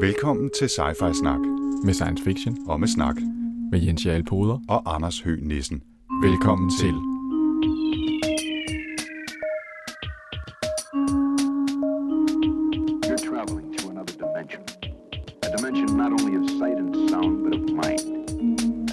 [0.00, 1.40] Velkommen til Sci-Fi Snak
[1.84, 3.16] med science fiction og med snak
[3.70, 4.58] med Jens Jarl Poder.
[4.68, 5.82] og Anders Høgh Nissen.
[6.22, 6.94] Velkommen til.
[13.06, 14.62] You're traveling to another dimension.
[15.46, 18.04] A dimension not only of sight and sound, but of mind.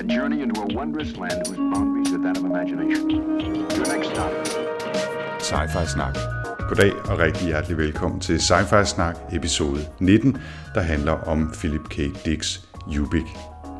[0.01, 3.05] A journey into a wondrous land whose boundaries are that of imagination.
[3.77, 4.31] Your next stop,
[5.49, 6.15] Sci-Fi Snak.
[6.69, 10.37] Goddag og rigtig hjertelig velkommen til Sci-Fi Snak episode 19,
[10.77, 12.25] der handler om Philip K.
[12.25, 13.25] Dicks Ubik.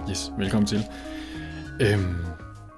[0.10, 0.84] Yes, velkommen til.
[1.82, 2.16] Øhm,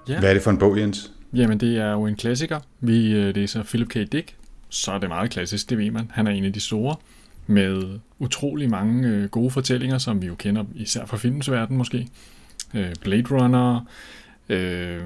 [0.10, 1.12] ja, Hvad er det for en bog, Jens?
[1.34, 2.60] jamen det er jo en klassiker.
[2.80, 3.94] Vi øh, læser Philip K.
[4.12, 4.36] Dick,
[4.70, 6.12] så er det meget klassisk, det ved man.
[6.14, 6.96] Han er en af de store,
[7.48, 12.08] med utrolig mange øh, gode fortællinger, som vi jo kender, især fra filmens verden måske.
[12.74, 13.86] Øh, Blade Runner,
[14.50, 15.02] øh,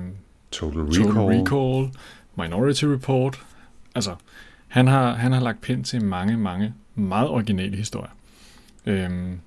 [0.51, 1.05] Total Recall.
[1.05, 1.91] Total Recall,
[2.37, 3.41] Minority Report.
[3.95, 4.15] Altså,
[4.67, 8.11] han har, han har lagt pind til mange, mange meget originale historier.
[8.85, 9.39] Øhm,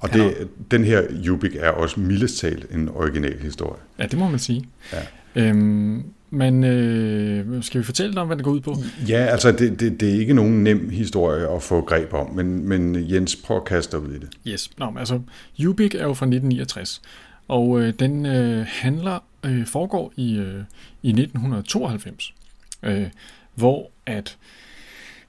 [0.00, 3.80] Og det, den her Ubik er også mildest talt en original historie.
[3.98, 4.64] ja, det må man sige.
[4.92, 5.00] Ja.
[5.34, 8.76] Øhm, men øh, skal vi fortælle dig om, hvad det går ud på?
[9.08, 12.68] Ja, altså det, det, det er ikke nogen nem historie at få greb om, men,
[12.68, 14.28] men Jens, prøv at kaste dig ud i det.
[14.46, 14.70] Yes.
[14.78, 15.20] Nå, men altså,
[15.66, 17.02] Ubik er jo fra 1969,
[17.48, 20.62] og øh, den øh, handler, øh, foregår i, øh,
[21.02, 22.34] i 1992,
[22.82, 23.06] øh,
[23.54, 24.36] hvor at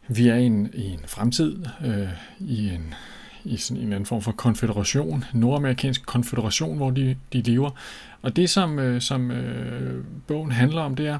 [0.07, 2.07] vi er i en, i en fremtid, øh,
[2.39, 2.93] i en
[3.45, 7.69] i sådan en eller anden form for konfederation, nordamerikansk konfederation, hvor de, de lever.
[8.21, 11.19] Og det, som, øh, som øh, bogen handler om, det er,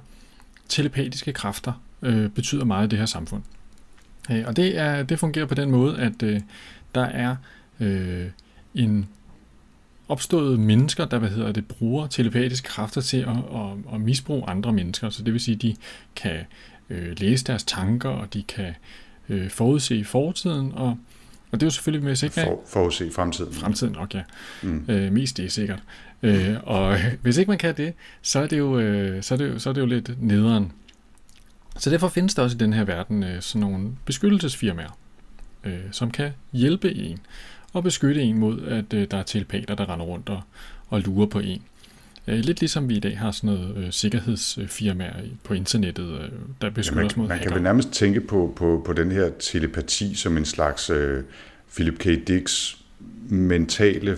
[0.70, 3.44] telepatiske kræfter øh, betyder meget i det her samfund.
[4.32, 6.42] Øh, og det, er, det fungerer på den måde, at øh,
[6.96, 7.36] der er
[7.80, 8.28] øh,
[8.76, 9.08] en
[10.08, 14.74] opstået mennesker, der hvad hedder det, bruger telepatiske kræfter til at, at, at misbruge andre
[14.74, 15.10] mennesker.
[15.10, 15.76] Så det vil sige, at de
[16.16, 16.40] kan
[16.90, 18.74] øh, læse deres tanker, og de kan
[19.30, 20.98] øh, forudse fortiden, og,
[21.56, 23.54] og det er jo selvfølgelig med ikke For, forudse fremtiden.
[23.54, 24.22] fremtiden nok, ja.
[24.64, 24.86] Mm.
[24.90, 25.80] Øh, mest det er sikkert.
[26.24, 29.50] Øh, og hvis ikke man kan det, så er det jo, øh, så er det
[29.50, 30.72] jo, så er det jo lidt nederen.
[31.78, 34.98] Så derfor findes der også i den her verden øh, sådan nogle beskyttelsesfirmaer,
[35.64, 37.20] øh, som kan hjælpe en
[37.74, 40.42] og beskytte en mod, at øh, der er telepater, der render rundt og,
[40.90, 41.62] og lurer på en.
[42.28, 45.14] Øh, lidt ligesom vi i dag har sådan noget øh, sikkerhedsfirmaer
[45.44, 46.20] på internettet, øh,
[46.62, 47.54] der Ja, beskytter man, os mod man kan hacker.
[47.56, 51.24] vel nærmest tænke på, på, på den her telepati som en slags øh,
[51.74, 52.28] Philip K.
[52.28, 52.78] Dicks
[53.30, 54.18] mentale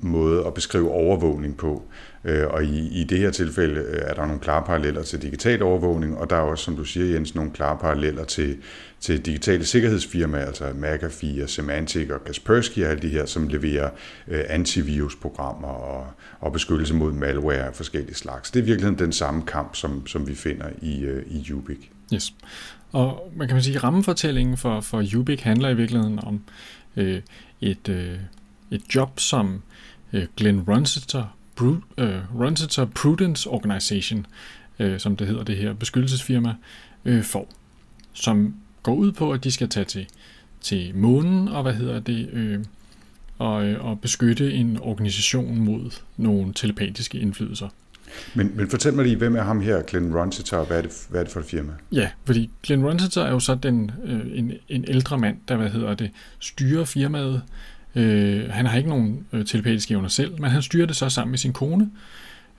[0.00, 1.82] måde at beskrive overvågning på.
[2.24, 5.62] Øh, og i, i det her tilfælde øh, er der nogle klare paralleller til digital
[5.62, 8.56] overvågning, og der er også, som du siger Jens, nogle klare paralleller til,
[9.00, 13.90] til digitale sikkerhedsfirmaer, altså McAfee og Symantec og Kaspersky og alle de her, som leverer
[14.28, 16.06] øh, antivirusprogrammer og,
[16.40, 18.50] og beskyttelse mod malware af forskellige slags.
[18.50, 21.92] Det er virkelig den samme kamp, som, som vi finder i, øh, i Ubik.
[22.14, 22.34] Yes.
[22.96, 26.40] Og man kan man sige, at rammefortællingen for, for Ubik handler i virkeligheden om
[26.96, 27.22] øh,
[27.60, 28.18] et, øh,
[28.70, 29.62] et job, som
[30.12, 34.26] øh, Glenn Runciter, Bru, øh, Runciter Prudence Organization,
[34.78, 36.54] øh, som det hedder det her beskyttelsesfirma,
[37.04, 37.48] øh, får.
[38.12, 40.06] Som går ud på, at de skal tage til,
[40.60, 42.64] til månen og hvad hedder det, øh,
[43.38, 47.68] og, øh, og beskytte en organisation mod nogle telepatiske indflydelser.
[48.34, 51.06] Men, men fortæl mig lige, hvem er ham her, Glenn Ronseter, og hvad er det,
[51.10, 51.72] hvad er det for et firma?
[51.92, 55.70] Ja, fordi Glenn Runseter er jo så den, øh, en, en ældre mand, der, hvad
[55.70, 57.42] hedder det, styrer firmaet.
[57.94, 61.30] Øh, han har ikke nogen øh, telepatiske evner selv, men han styrer det så sammen
[61.30, 61.90] med sin kone.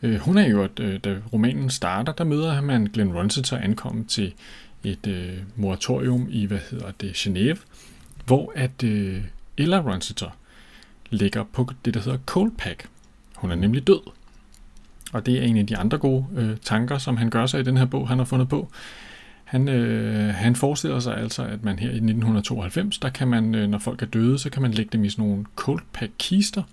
[0.04, 4.04] Øh, hun er jo, at, øh, da romanen starter, der møder man Glenn Runseter ankomme
[4.04, 4.34] til
[4.84, 7.58] et øh, moratorium i, hvad hedder det, Genève,
[8.26, 9.22] hvor at øh,
[9.58, 10.30] Ella Runseter
[11.10, 12.88] ligger på det, der hedder cold pack.
[13.36, 14.00] Hun er nemlig død.
[15.14, 17.64] Og det er en af de andre gode øh, tanker, som han gør sig i
[17.64, 18.72] den her bog, han har fundet på.
[19.44, 23.70] Han, øh, han forestiller sig altså, at man her i 1992, der kan man, øh,
[23.70, 26.64] når folk er døde, så kan man lægge dem i sådan nogle cold pack kister,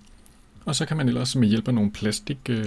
[0.65, 2.65] og så kan man ellers med hjælp af nogle plastik øh,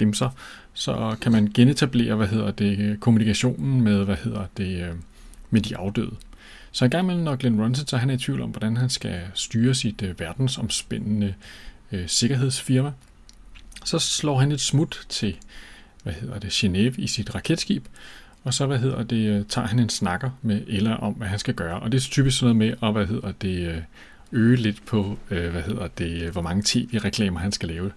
[0.00, 0.28] dimser,
[0.74, 4.94] så kan man genetablere, hvad hedder det, øh, kommunikationen med, hvad hedder det, øh,
[5.50, 6.16] med de afdøde.
[6.72, 9.20] Så i gang imellem, når Glenn så han er i tvivl om, hvordan han skal
[9.34, 11.34] styre sit øh, verdensomspændende
[11.92, 12.92] øh, sikkerhedsfirma,
[13.84, 15.36] så slår han et smut til,
[16.02, 17.86] hvad hedder det, Genève i sit raketskib,
[18.44, 21.38] og så, hvad hedder det, øh, tager han en snakker med Ella om, hvad han
[21.38, 21.80] skal gøre.
[21.80, 23.78] Og det er typisk sådan noget med at, hvad hedder det, øh,
[24.32, 27.92] øge lidt på, øh, hvad hedder det, hvor mange tv-reklamer han skal lave.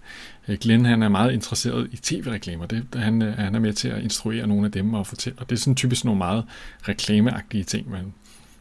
[0.60, 2.66] Glenn, han er meget interesseret i tv-reklamer.
[2.66, 5.38] Det, han, han er med til at instruere nogle af dem og fortælle.
[5.38, 6.44] Og det er sådan typisk nogle meget
[6.88, 8.12] reklameagtige ting, man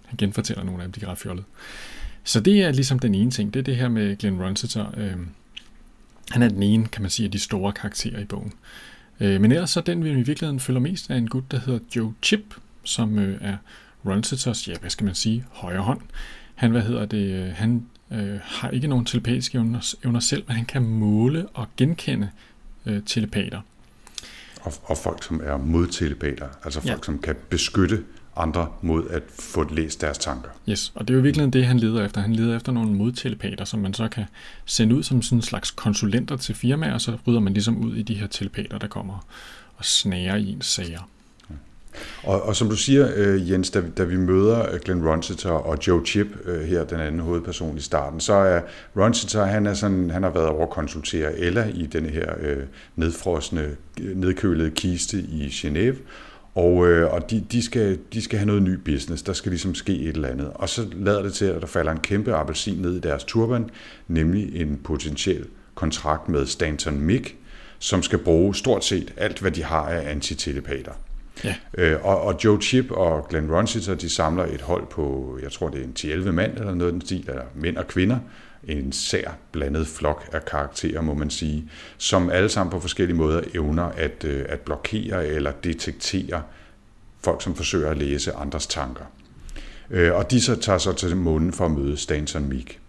[0.05, 1.45] han genfortæller nogle af dem, de er ret fjollede.
[2.23, 3.53] Så det er ligesom den ene ting.
[3.53, 5.15] Det er det her med Glenn Runciter, Øh,
[6.31, 8.53] han er den ene, kan man sige, af de store karakterer i bogen.
[9.19, 11.79] Øh, men ellers så den, vi i virkeligheden følger mest, er en gut, der hedder
[11.95, 13.57] Joe Chip, som øh, er
[14.05, 16.01] Ronseters, ja, hvad skal man sige, højre hånd.
[16.55, 20.55] Han, hvad hedder det, øh, han, øh, har ikke nogen telepatiske evner, evner selv, men
[20.55, 22.29] han kan måle og genkende
[22.85, 23.61] øh, telepater.
[24.61, 27.03] Og, og folk, som er modtelepater, altså folk, ja.
[27.03, 28.03] som kan beskytte
[28.37, 30.49] andre mod at få læst deres tanker.
[30.69, 32.21] Yes, og det er jo virkelig det, han leder efter.
[32.21, 34.23] Han leder efter nogle modtelepater, som man så kan
[34.65, 37.95] sende ud som sådan en slags konsulenter til firmaer, og så rydder man ligesom ud
[37.95, 39.25] i de her telepater, der kommer
[39.77, 41.09] og snager i ens sager.
[42.23, 45.49] Og, og som du siger, øh, Jens, da, vi- da vi møder øh, Glenn Ronciter
[45.49, 48.61] og Joe Chip, øh, her den anden hovedperson i starten, så er
[48.97, 52.63] Ronciter, han, er sådan, han har været over at konsultere Ella i denne her øh,
[52.95, 53.75] nedfrosne,
[54.15, 55.95] nedkølede kiste i Genève,
[56.55, 59.75] og, øh, og de, de, skal, de skal have noget ny business, der skal ligesom
[59.75, 60.51] ske et eller andet.
[60.55, 63.69] Og så lader det til, at der falder en kæmpe appelsin ned i deres turban,
[64.07, 67.35] nemlig en potentiel kontrakt med Stanton Mick,
[67.79, 70.91] som skal bruge stort set alt, hvad de har af antitelepater.
[71.43, 71.55] Ja.
[71.77, 75.69] Øh, og, og Joe Chip og Glenn Ronciter, de samler et hold på, jeg tror
[75.69, 78.19] det er en 10-11 mand eller noget den stil, eller mænd og kvinder,
[78.67, 83.41] en sær blandet flok af karakterer, må man sige, som alle sammen på forskellige måder
[83.53, 86.43] evner at, øh, at blokere eller detektere
[87.23, 89.03] folk, som forsøger at læse andres tanker.
[89.89, 92.79] Øh, og de så tager så til munden for at møde Stanton Meek.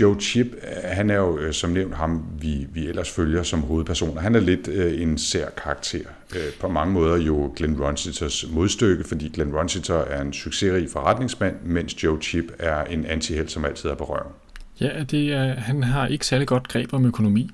[0.00, 0.46] Joe Chip,
[0.84, 4.18] han er jo øh, som nævnt ham, vi, vi ellers følger som hovedperson.
[4.18, 6.04] Han er lidt øh, en sær karakter.
[6.36, 11.56] Øh, på mange måder jo Glenn Runciters modstykke, fordi Glenn Runciter er en succesrig forretningsmand,
[11.64, 14.32] mens Joe Chip er en antihelt, som altid er på røven.
[14.80, 17.50] Ja, det er, han har ikke særlig godt greb om økonomi.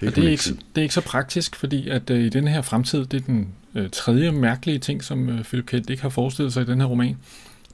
[0.00, 2.48] Det, og det er, ikke, det er ikke så praktisk, fordi at øh, i den
[2.48, 5.72] her fremtid, det er den øh, tredje mærkelige ting, som øh, Philip K.
[5.88, 7.16] Dick har forestillet sig i den her roman,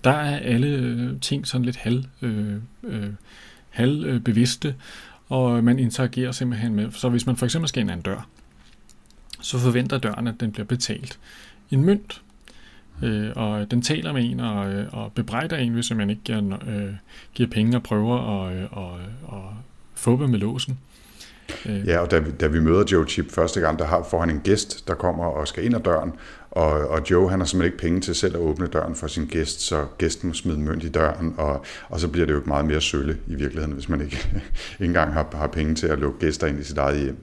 [0.05, 2.55] der er alle øh, ting sådan lidt halv, øh,
[2.85, 3.07] øh,
[3.71, 4.75] halv øh, bevidste,
[5.29, 6.93] og man interagerer simpelthen med.
[6.93, 8.29] Så hvis man for eksempel skal ind ad en dør,
[9.41, 11.19] så forventer døren, at den bliver betalt
[11.71, 12.23] en mønt.
[13.03, 16.59] Øh, og den taler med en og, øh, og bebrejder en, hvis man ikke giver,
[16.69, 16.95] øh,
[17.35, 19.45] giver penge og prøver at øh, og, og
[19.95, 20.79] få dem med låsen.
[21.67, 24.21] Øh, Ja, og da vi, da vi møder Joe Chip første gang, der har, får
[24.21, 26.13] han en gæst, der kommer og skal ind ad døren,
[26.51, 29.27] og, og Joe han har simpelthen ikke penge til selv at åbne døren for sin
[29.27, 32.49] gæst, så gæsten må smide mønt i døren, og, og så bliver det jo ikke
[32.49, 34.29] meget mere sølle i virkeligheden, hvis man ikke,
[34.73, 37.17] ikke engang har, har penge til at lukke gæster ind i sit eget hjem.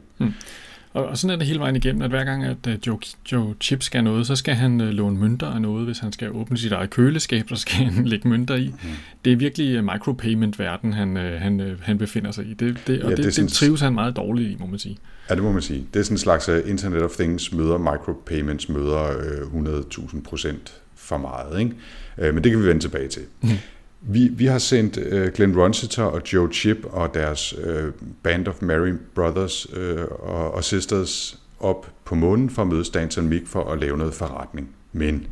[0.94, 3.00] Og, og sådan er det hele vejen igennem, at hver gang, at uh, Joe,
[3.32, 5.86] Joe Chip skal noget, så skal han uh, låne mønter af noget.
[5.86, 8.68] Hvis han skal åbne sit eget køleskab, så skal han lægge mønter i.
[8.68, 8.90] Mm.
[9.26, 12.54] Det er virkelig uh, micropayment-verden, han, uh, han, uh, han befinder sig i.
[12.54, 14.80] Det, det, og Ja, det, det sådan- det trives han meget dårligt i, må man
[14.80, 14.98] sige.
[15.30, 15.86] Ja, det må man sige.
[15.94, 19.10] Det er sådan en slags uh, Internet of Things møder micropayments møder
[19.54, 21.60] uh, 100.000 procent for meget.
[21.60, 21.72] Ikke?
[22.18, 23.22] Uh, men det kan vi vende tilbage til.
[23.42, 23.52] Mhm.
[24.02, 27.92] Vi, vi har sendt øh, Glenn Runciter og Joe Chip og deres øh,
[28.24, 33.28] Band of Merry Brothers øh, og, og Sisters op på månen for at møde Stanton
[33.28, 34.70] Mick for at lave noget forretning.
[34.94, 35.28] Men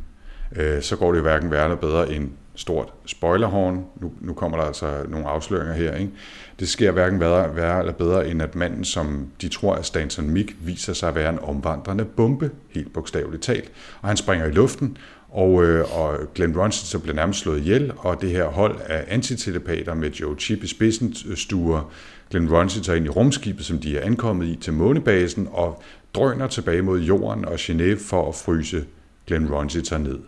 [0.55, 2.29] øh, så går det jo hverken værre eller bedre end
[2.59, 3.85] stort spoilerhorn.
[4.01, 5.95] Nu, nu kommer der altså nogle afsløringer her.
[5.95, 6.11] Ikke?
[6.59, 10.29] Det sker hverken værre, værre eller bedre, end at manden, som de tror er Stanton
[10.29, 13.71] Mick, viser sig at være en omvandrende bombe, helt bogstaveligt talt.
[14.01, 14.97] Og han springer i luften,
[15.29, 19.93] og, øh, og Glenn Ronciter bliver nærmest slået ihjel, og det her hold af antitelepater
[19.93, 21.91] med Joe Chip i spidsen øh, stuer
[22.29, 25.83] Glenn Ronciter ind i rumskibet, som de er ankommet i til månebasen, og
[26.13, 28.85] drøner tilbage mod jorden og Genève for at fryse
[29.27, 30.19] Glenn Ronson ned.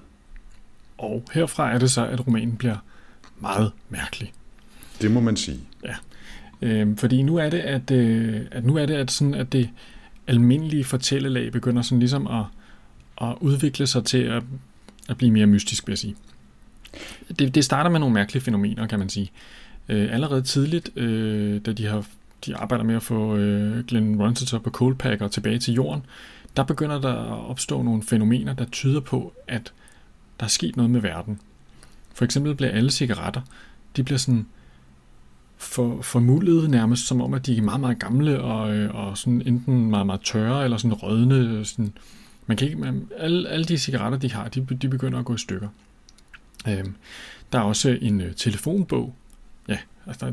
[1.02, 2.76] Og herfra er det så, at romanen bliver
[3.40, 4.34] meget mærkelig.
[5.02, 5.60] Det må man sige.
[6.62, 9.70] Øhm, fordi nu er det, at, øh, at nu er det, at, sådan, at det
[10.28, 12.46] almindelige fortællelag begynder sådan ligesom at,
[13.22, 14.44] at udvikle sig til at,
[15.10, 16.16] at blive mere mystisk, vil jeg sige.
[17.40, 19.32] Det, det starter med nogle mærkelige fænomener, kan man sige.
[19.90, 22.06] Øh, allerede tidligt, øh, da de har
[22.46, 26.06] de arbejder med at få øh, Glenn Ronciter på Coldpacker tilbage til jorden,
[26.58, 29.74] der begynder der at opstå nogle fænomener, der tyder på, at
[30.42, 31.40] der er sket noget med verden.
[32.14, 33.42] For eksempel bliver alle cigaretter,
[33.96, 34.46] de bliver sådan
[35.58, 39.42] for, formuldet nærmest, som om at de er meget, meget gamle og, øh, og sådan
[39.46, 41.66] enten meget, meget tørre eller sådan rødne.
[41.66, 41.94] Sådan.
[42.48, 45.36] Man kan ikke, man, alle, alle de cigaretter, de har, de, de begynder at gå
[45.36, 45.68] i stykker.
[46.68, 46.96] Øhm,
[47.52, 49.16] der er også en øh, telefonbog.
[49.68, 50.32] Ja, altså, der,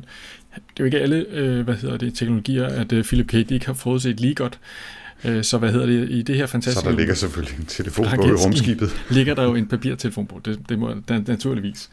[0.55, 3.33] det er jo ikke alle øh, hvad hedder det, teknologier, at øh, Philip K.
[3.33, 4.61] Dick har forudset lige godt.
[5.25, 6.85] Øh, så hvad hedder det, i det her fantastiske...
[6.85, 9.03] Så der ligger selvfølgelig en telefonbog i rumskibet.
[9.11, 10.45] ligger der jo en papirtelefonbog.
[10.45, 11.91] Det, det må der, naturligvis.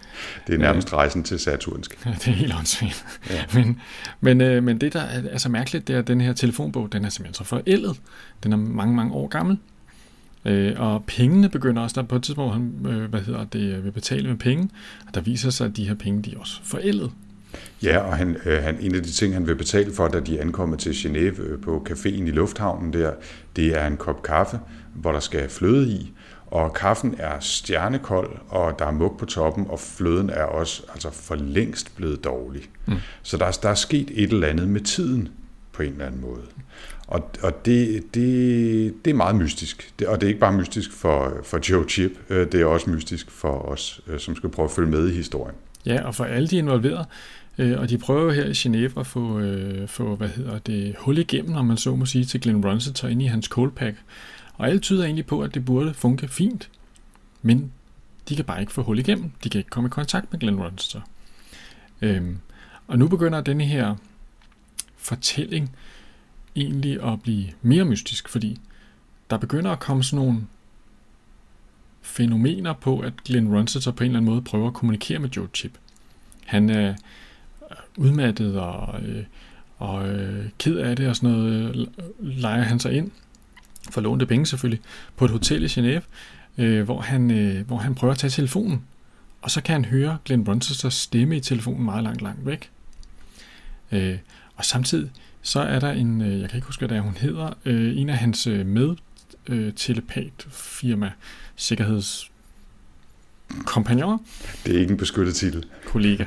[0.47, 2.05] Det er nærmest rejsen til Saturnsk.
[2.05, 3.05] Det er helt åndssvagt.
[3.29, 3.35] Ja.
[3.35, 3.43] Ja.
[3.53, 3.79] Men,
[4.21, 6.91] men, øh, men det, der er, er så mærkeligt, det er, at den her telefonbog,
[6.91, 7.95] den er simpelthen så forældet.
[8.43, 9.57] Den er mange, mange år gammel.
[10.45, 13.91] Øh, og pengene begynder også, der på et tidspunkt, han øh, hvad hedder det, vil
[13.91, 14.69] betale med penge,
[15.07, 17.11] og der viser sig, at de her penge, de er også forældet.
[17.83, 20.41] Ja, og han, øh, han, en af de ting, han vil betale for, da de
[20.41, 23.11] ankommer til Genève øh, på caféen i lufthavnen der,
[23.55, 24.59] det er en kop kaffe,
[24.93, 26.13] hvor der skal fløde i.
[26.47, 31.09] og kaffen er stjernekold, og der er mug på toppen, og fløden er også altså
[31.11, 32.69] for længst blevet dårlig.
[32.85, 32.95] Mm.
[33.23, 35.29] Så der, der er sket et eller andet med tiden
[35.71, 36.41] på en eller anden måde.
[37.07, 39.93] Og, og det, det, det er meget mystisk.
[39.99, 42.89] Det, og det er ikke bare mystisk for, for Joe Chip, øh, det er også
[42.89, 45.55] mystisk for os, som skal prøve at følge med i historien.
[45.85, 47.05] Ja, og for alle de involverede.
[47.57, 51.17] Øh, og de prøver her i Genève at få, øh, få hvad hedder det, hul
[51.17, 53.97] igennem, om man så må sige, til Glenn Runciter ind i hans coldpack.
[54.53, 56.69] Og alt tyder egentlig på, at det burde funke fint.
[57.41, 57.71] Men
[58.29, 59.31] de kan bare ikke få hul igennem.
[59.43, 61.01] De kan ikke komme i kontakt med Glenn Runciter.
[62.01, 62.37] Øhm,
[62.87, 63.95] og nu begynder denne her
[64.97, 65.75] fortælling
[66.55, 68.59] egentlig at blive mere mystisk, fordi
[69.29, 70.41] der begynder at komme sådan nogle
[72.01, 75.47] fænomener på, at Glenn Runciter på en eller anden måde prøver at kommunikere med Joe
[75.53, 75.77] Chip.
[76.45, 76.95] Han øh,
[77.97, 79.23] udmattet og, øh,
[79.77, 81.87] og øh, ked af det og sådan noget, øh,
[82.19, 83.11] leger han sig ind,
[83.91, 84.81] for lånte penge selvfølgelig,
[85.15, 86.01] på et hotel i Genève,
[86.57, 88.83] øh, hvor, han, øh, hvor han prøver at tage telefonen,
[89.41, 92.71] og så kan han høre Glenn Ronseters stemme i telefonen meget langt, langt væk.
[94.55, 95.11] og samtidig
[95.41, 97.97] så er der en, øh, jeg kan ikke huske, hvad det er, hun hedder, øh,
[97.97, 98.47] en af hans
[99.47, 101.11] øh, telepat firma,
[103.49, 104.17] sikkerhedskompagnoner.
[104.65, 105.65] Det er ikke en beskyttet titel.
[105.85, 106.25] Kollega.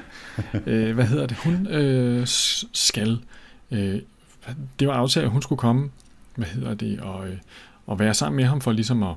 [0.94, 1.36] hvad hedder det?
[1.36, 2.26] Hun øh,
[2.72, 3.18] skal.
[3.70, 4.00] Øh,
[4.80, 5.90] det var aftalt, at hun skulle komme,
[6.34, 7.36] hvad hedder det, og, øh,
[7.86, 9.14] og være sammen med ham for ligesom at,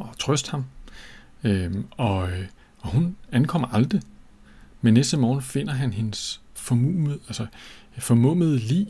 [0.00, 0.64] at trøste ham.
[1.44, 2.28] Øh, og,
[2.80, 4.02] og hun ankommer aldrig.
[4.80, 7.46] Men næste morgen finder han hendes formummet, altså
[7.98, 8.86] formummet lig,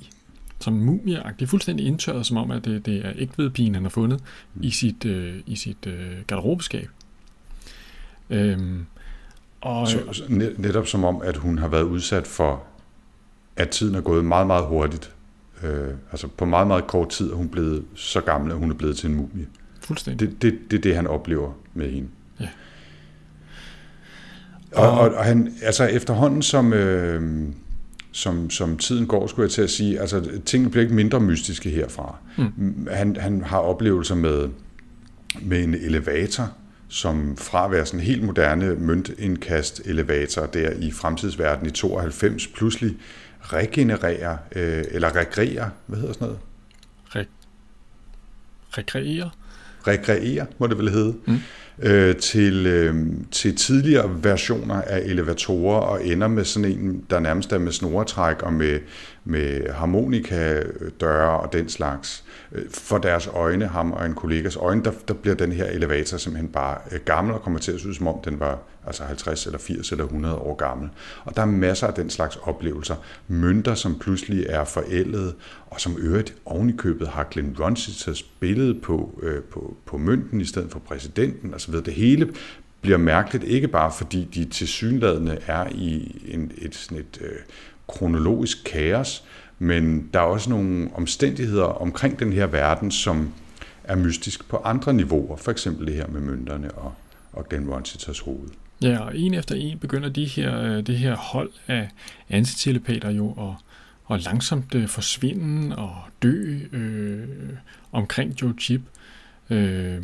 [0.61, 4.23] som mumieagtigt, fuldstændig indtørret, som om, at det, det er ægtvedpigen, han har fundet
[4.61, 6.91] i sit, øh, i sit øh, garderobeskab.
[8.30, 8.87] Øhm,
[9.61, 10.25] og, så,
[10.59, 12.62] netop som om, at hun har været udsat for,
[13.56, 15.14] at tiden er gået meget, meget hurtigt.
[15.62, 18.75] Øh, altså på meget, meget kort tid er hun blevet så gammel, at hun er
[18.75, 19.47] blevet til en mumie.
[19.80, 20.30] Fuldstændig.
[20.30, 22.09] Det, det, det er det, han oplever med hende.
[22.40, 22.49] Ja.
[24.73, 27.49] Og, og, og han, altså efterhånden som, øh,
[28.12, 31.71] som, som tiden går, skulle jeg til at sige, altså tingene bliver ikke mindre mystiske
[31.71, 32.16] herfra.
[32.38, 32.87] Mm.
[32.90, 34.49] Han, han har oplevelser med,
[35.42, 36.52] med en elevator,
[36.88, 42.47] som fra at være sådan en helt moderne møntindkast elevator der i fremtidsverdenen i 92,
[42.47, 42.97] pludselig
[43.40, 46.40] regenererer, øh, eller rekreerer, hvad hedder sådan noget?
[47.09, 49.31] Re- rekreerer?
[49.87, 51.14] Rekreerer, må det vel hedde.
[51.26, 51.38] Mm
[51.78, 57.52] øh, til, øh, til tidligere versioner af elevatorer og ender med sådan en, der nærmest
[57.52, 58.78] er med snoretræk og med,
[59.26, 62.25] med harmonikadøre og den slags.
[62.52, 66.16] Øh, for deres øjne, ham og en kollegas øjne, der, der bliver den her elevator
[66.16, 69.04] simpelthen bare øh, gammel og kommer til at se ud som om den var altså
[69.04, 70.88] 50 eller 80 eller 100 år gammel.
[71.25, 72.95] Og der er masser af den slags oplevelser.
[73.28, 75.35] Mønter, som pludselig er forældet,
[75.66, 80.71] og som øvrigt ovenikøbet har Glenn Ronchiters billede på, øh, på, på mønten i stedet
[80.73, 81.75] for præsidenten osv.
[81.75, 82.33] Det hele
[82.80, 87.37] bliver mærkeligt, ikke bare fordi de tilsyneladende er i en, et, sådan et øh,
[87.88, 89.25] kronologisk kaos,
[89.59, 93.33] men der er også nogle omstændigheder omkring den her verden, som
[93.85, 96.95] er mystisk på andre niveauer, for eksempel det her med mønterne og,
[97.33, 98.49] og Glenn Ronchiters hoved.
[98.83, 101.90] Ja, og en efter en begynder de her, øh, det her hold af
[102.31, 107.28] antitelepater jo at, at langsomt øh, forsvinde og dø øh,
[107.93, 108.81] omkring Joe Chip.
[109.50, 110.02] Øh,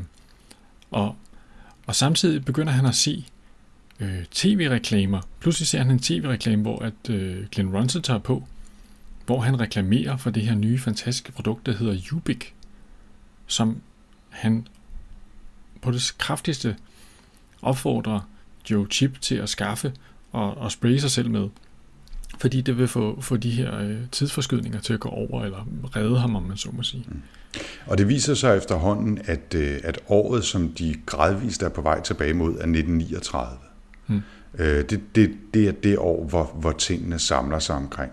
[0.90, 1.16] og,
[1.86, 3.26] og samtidig begynder han at se
[4.00, 5.20] øh, tv-reklamer.
[5.40, 8.44] Pludselig ser han en tv-reklame, hvor at øh, Glenn Ronson tager på,
[9.26, 12.54] hvor han reklamerer for det her nye fantastiske produkt, der hedder Ubik,
[13.46, 13.80] som
[14.28, 14.66] han
[15.82, 16.76] på det kraftigste
[17.62, 18.20] opfordrer
[18.70, 19.92] Joe Chip til at skaffe
[20.32, 21.48] og, og spraye sig selv med.
[22.38, 26.18] Fordi det vil få, få de her øh, tidsforskydninger til at gå over, eller redde
[26.18, 27.04] ham, om man så må sige.
[27.08, 27.22] Mm.
[27.86, 32.02] Og det viser sig efterhånden, at, øh, at året, som de gradvist er på vej
[32.02, 33.58] tilbage mod, er 1939.
[34.12, 34.64] Mm.
[34.64, 38.12] Øh, det, det, det er det år, hvor, hvor tingene samler sig omkring.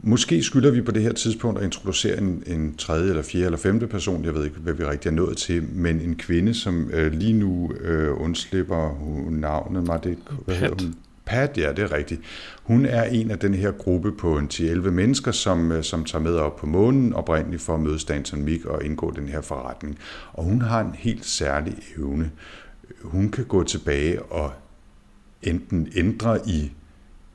[0.00, 3.58] Måske skylder vi på det her tidspunkt at introducere en, en tredje eller fjerde eller
[3.58, 6.90] femte person, jeg ved ikke, hvad vi rigtig er nået til, men en kvinde, som
[6.92, 10.56] øh, lige nu øh, undslipper hun navnet mig, det, hvad Pat.
[10.56, 10.94] hedder hun?
[11.24, 12.20] Pat, ja, det er rigtigt.
[12.62, 16.22] Hun er en af den her gruppe på en 10-11 mennesker, som, øh, som tager
[16.22, 19.98] med op på månen oprindeligt for at møde Stanton Mick og indgå den her forretning.
[20.32, 22.30] Og hun har en helt særlig evne.
[23.02, 24.52] Hun kan gå tilbage og
[25.42, 26.72] enten ændre i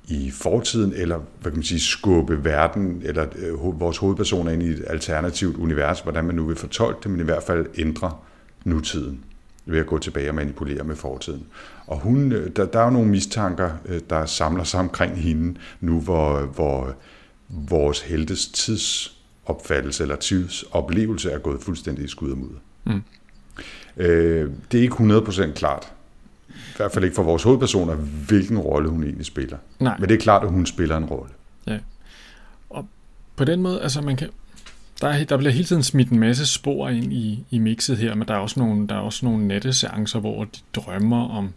[0.08, 4.68] i fortiden, eller hvad kan man sige, skubbe verden, eller øh, vores hovedpersoner ind i
[4.68, 8.12] et alternativt univers, hvordan man nu vil fortolke det, men i hvert fald ændre
[8.64, 9.24] nutiden
[9.66, 11.46] ved at gå tilbage og manipulere med fortiden.
[11.88, 15.60] Og hun, øh, der, der er jo nogle mistanker, øh, der samler sig omkring hende
[15.82, 16.96] nu, hvor, hvor
[17.48, 22.60] vores heltes tidsopfattelse eller tidsoplevelse er gået fuldstændig i skud og mudder.
[22.84, 23.02] Mm.
[23.98, 25.94] Øh, det er ikke 100% klart.
[26.78, 27.96] Hvert fald ikke for vores hovedpersoner,
[28.28, 29.58] hvilken rolle hun egentlig spiller.
[29.80, 29.98] Nej.
[30.00, 31.34] Men det er klart, at hun spiller en rolle.
[31.68, 31.78] Ja.
[32.70, 32.88] Og
[33.36, 34.30] på den måde, altså man kan,
[35.02, 38.16] der, er, der bliver hele tiden smidt en masse spor ind i, i mixet her,
[38.16, 41.54] men der er også nogle, der er også nogle natteseancer, hvor de drømmer om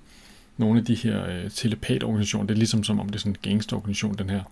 [0.56, 2.46] nogle af de her øh, telepatorganisationer.
[2.46, 4.42] Det er ligesom som om det er sådan en gangsterorganisation, den her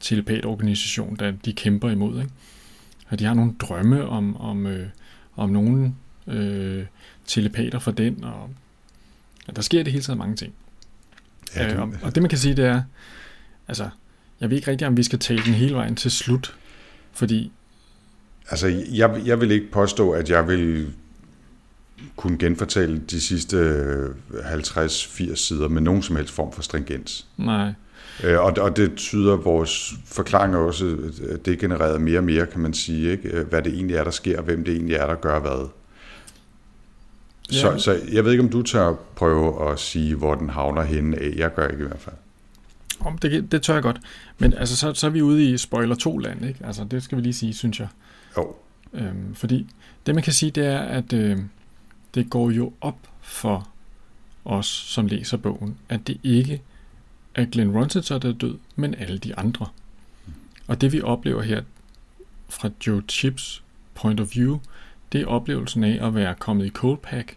[0.00, 2.20] telepatorganisation, der de kæmper imod.
[2.20, 2.32] Ikke?
[3.08, 4.86] Og de har nogle drømme om, om, øh,
[5.36, 5.94] om nogle
[6.26, 6.84] øh,
[7.26, 8.50] telepater for den, og
[9.56, 10.52] der sker det hele tiden mange ting.
[11.56, 12.82] Ja, det- øh, og, og det man kan sige, det er,
[13.68, 13.88] altså,
[14.40, 16.56] jeg ved ikke rigtig, om vi skal tale den hele vejen til slut,
[17.12, 17.52] fordi,
[18.50, 20.92] Altså, jeg, jeg vil ikke påstå, at jeg vil
[22.16, 24.10] kunne genfortælle de sidste øh,
[24.54, 27.26] 50-80 sider med nogen som helst form for stringens.
[27.36, 27.72] nej,
[28.24, 30.96] Øh, Og, og det tyder vores forklaring også,
[31.30, 33.28] at det genererer mere og mere, kan man sige, ikke?
[33.28, 35.68] Øh, hvad det egentlig er, der sker, og hvem det egentlig er, der gør hvad.
[37.50, 37.78] Så, Ja.
[37.78, 41.32] så jeg ved ikke, om du tør prøve at sige, hvor den havner henne af.
[41.36, 42.16] Jeg gør ikke i hvert fald.
[43.00, 44.00] om det, det tør jeg godt,
[44.38, 46.66] men altså, så, så er vi ude i spoiler 2 land, ikke?
[46.66, 47.88] Altså, det skal vi lige sige, synes jeg.
[48.36, 48.54] Jo,
[48.94, 49.66] Øhm, fordi
[50.06, 51.38] det man kan sige, det er, at øh,
[52.14, 53.68] det går jo op for
[54.44, 56.62] os, som læser bogen, at det ikke
[57.34, 59.66] er Glenn Rossiter, der er død, men alle de andre.
[60.66, 61.62] Og det vi oplever her
[62.48, 63.62] fra Joe Chips
[63.94, 64.58] point of view,
[65.12, 67.36] det er oplevelsen af at være kommet i cold pack,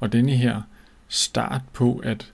[0.00, 0.62] og denne her
[1.08, 2.32] start på, at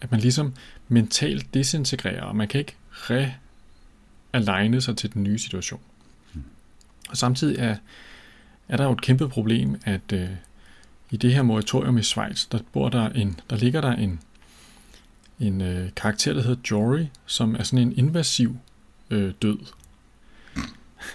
[0.00, 0.54] at man ligesom
[0.88, 3.32] mentalt desintegrerer, og man kan ikke re
[4.32, 5.80] aligne sig til den nye situation.
[7.08, 7.76] Og samtidig er,
[8.68, 10.28] er der jo et kæmpe problem, at øh,
[11.10, 14.20] i det her moratorium i Schweiz, der, bor der, en, der ligger der en,
[15.40, 18.56] en øh, karakter, der hedder Jory, som er sådan en invasiv
[19.10, 19.58] øh, død.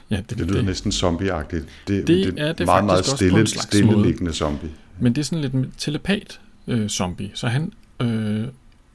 [0.10, 1.66] Ja, det, det lyder det, næsten zombieagtigt.
[1.88, 4.72] Det, Det er det meget, meget stille, stilleliggende zombie.
[5.00, 8.48] Men det er sådan lidt en telepat øh, zombie, så han øh,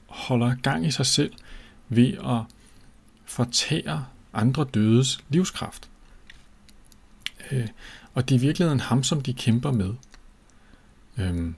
[0.06, 1.32] holder gang i sig selv
[1.88, 2.40] ved at
[3.24, 5.88] fortære andre dødes livskraft.
[7.50, 7.66] Øh,
[8.14, 9.94] og det er i virkeligheden ham, som de kæmper med.
[11.18, 11.54] Øhm,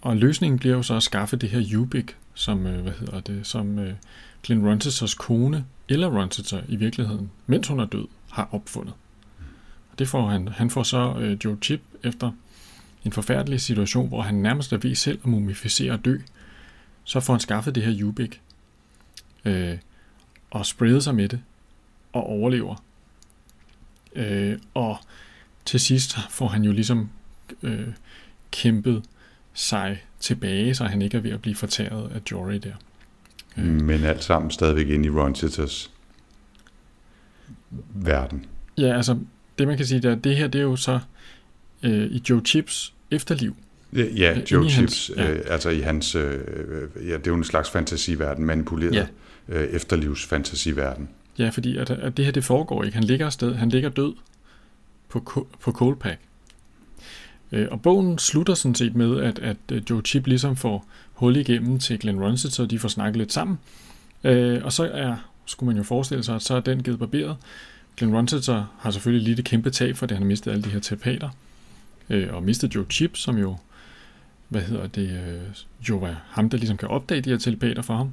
[0.00, 3.46] og løsningen bliver jo så at skaffe det her Ubik, som, øh, hvad hedder det,
[3.46, 3.94] som øh,
[4.42, 8.94] Glenn Runcitors kone, eller Runciter i virkeligheden, mens hun er død, har opfundet.
[9.92, 12.32] Og det får han, han får så øh, Joe Chip efter
[13.04, 16.18] en forfærdelig situation, hvor han nærmest er ved selv at mumificere og dø,
[17.04, 18.40] så får han skaffet det her Ubik,
[19.44, 19.78] øh,
[20.50, 21.40] og sprayet sig med det,
[22.12, 22.84] og overlever.
[24.12, 24.98] Øh, og
[25.64, 27.10] til sidst får han jo ligesom
[27.62, 27.88] øh,
[28.50, 29.04] kæmpet
[29.54, 32.74] sig tilbage, så han ikke er ved at blive fortæret af Jory der.
[33.58, 35.90] Øh, Men alt sammen stadigvæk inde i Ron Chitters
[37.94, 38.46] verden.
[38.78, 39.18] Ja, altså,
[39.58, 40.98] det man kan sige, det er, det her, det er jo så
[41.82, 43.56] øh, i Joe Chips efterliv.
[43.92, 45.30] Ja, ja inde Joe Chips, hans- ja.
[45.32, 46.38] øh, altså i hans, øh,
[46.96, 49.06] ja, det er jo en slags fantasiverden, manipuleret Ja.
[49.48, 51.08] øh, efterlivsfantasiverden.
[51.38, 52.94] Ja, fordi at, at det her, det foregår ikke.
[52.94, 54.12] Han ligger, sted, han ligger død
[55.08, 56.20] på, på Coldpack.
[57.52, 60.86] Øh, og bogen slutter sådan set med, at, at øh, Joe Chip ligesom får
[61.18, 63.58] hul igennem til Glenn Runset, så de får snakket lidt sammen.
[64.24, 67.36] Øh, og så er, skulle man jo forestille sig, at så er den givet barberet.
[67.96, 70.70] Glenn Runset har selvfølgelig lidt det kæmpe tab, for det han har mistet alle de
[70.70, 71.28] her telepater.
[72.10, 73.56] Øh, og mistet Joe Chip, som jo,
[74.48, 75.40] hvad hedder det, øh,
[75.88, 78.12] jo er ham, der ligesom kan opdage de her telepater for ham.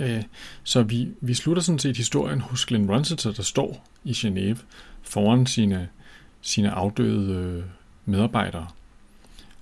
[0.00, 0.22] Øh,
[0.62, 4.58] så vi, vi slutter sådan set historien hos Glenn Runciter, der står i Genève
[5.02, 5.88] foran sine,
[6.40, 7.64] sine afdøde øh,
[8.04, 8.66] medarbejdere.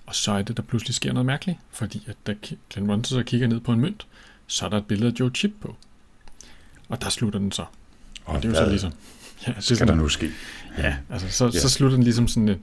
[0.08, 2.34] Og så er det, der pludselig sker noget mærkeligt, fordi at da
[2.70, 4.06] Glenn Runsett kigger ned på en mønt,
[4.46, 5.76] så er der et billede af Joe Chip på.
[6.88, 7.64] Og der slutter den så.
[8.24, 8.92] Og, det er jo så ligesom...
[9.46, 10.30] Ja, det skal sådan, der nu ske?
[10.78, 11.50] Ja, altså så, Ja.
[11.50, 12.60] så slutter den ligesom sådan en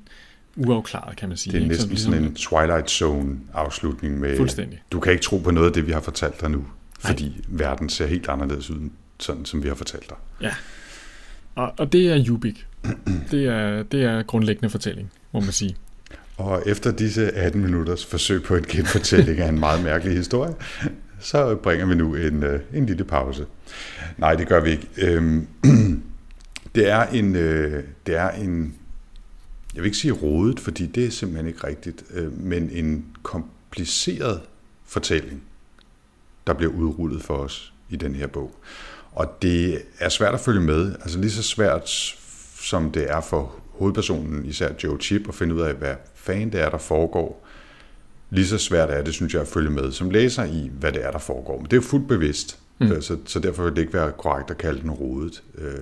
[0.56, 1.52] uafklaret, kan man sige.
[1.52, 1.74] Det er ikke?
[1.74, 4.82] næsten ligesom, sådan en Twilight Zone afslutning med, Fuldstændig.
[4.92, 6.66] du kan ikke tro på noget af det, vi har fortalt dig nu,
[7.00, 10.52] fordi verden ser helt anderledes ud, sådan som vi har fortalt dig.
[11.56, 12.68] Og, og det er Ubik.
[13.32, 15.76] Det er, det er grundlæggende fortælling, må man sige.
[16.38, 20.56] Og efter disse 18 minutters forsøg på en genfortælling af en meget mærkelig historie,
[21.19, 23.45] så bringer vi nu en, øh, en lille pause.
[24.17, 24.88] Nej, det gør vi ikke.
[24.98, 25.48] Øhm,
[26.76, 28.76] det er en, øh, det er en,
[29.76, 34.41] jeg vil ikke sige rodet, fordi det er simpelthen ikke rigtigt, øh, men en kompliceret
[34.86, 35.43] fortælling,
[36.48, 38.56] der bliver udrullet for os i den her bog.
[39.12, 41.89] Og det er svært at følge med, altså lige så svært
[42.62, 45.95] som det er for hovedpersonen, især Joe Chip, at finde ud af, hvad
[46.26, 47.48] fanden det er, der foregår.
[48.30, 51.06] Lige så svært er det, synes jeg, at følge med som læser i, hvad det
[51.06, 51.58] er, der foregår.
[51.58, 52.88] Men det er jo fuldt bevidst, Mm.
[52.88, 53.02] mm.
[53.02, 55.44] så, så derfor vil det ikke være korrekt at kalde den rodet.
[55.58, 55.74] Øh,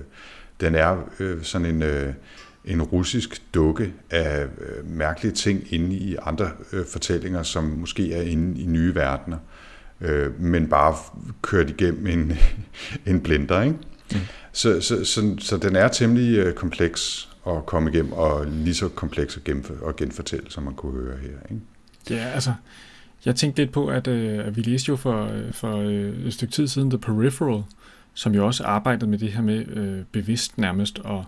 [0.60, 2.12] Den er øh, sådan en, øh,
[2.64, 8.22] en russisk dukke af øh, mærkelige ting inde i andre øh, fortællinger, som måske er
[8.22, 9.38] inde i nye verdener,
[10.00, 10.96] øh, men bare
[11.42, 12.32] kørt igennem en,
[13.14, 13.62] en blender.
[13.62, 13.76] Ikke?
[14.12, 14.18] Mm.
[14.52, 18.88] Så, så, så, så den er temmelig øh, kompleks at komme igennem, og lige så
[18.88, 21.28] kompleks at, genfor, at genfortælle, som man kunne høre her.
[21.50, 21.62] Ikke?
[22.10, 22.52] Ja, altså,
[23.24, 26.34] jeg tænkte lidt på, at, øh, at vi læste jo for, øh, for øh, et
[26.34, 27.62] stykke tid siden The Peripheral,
[28.14, 31.24] som jo også arbejdede med det her med øh, bevidst nærmest at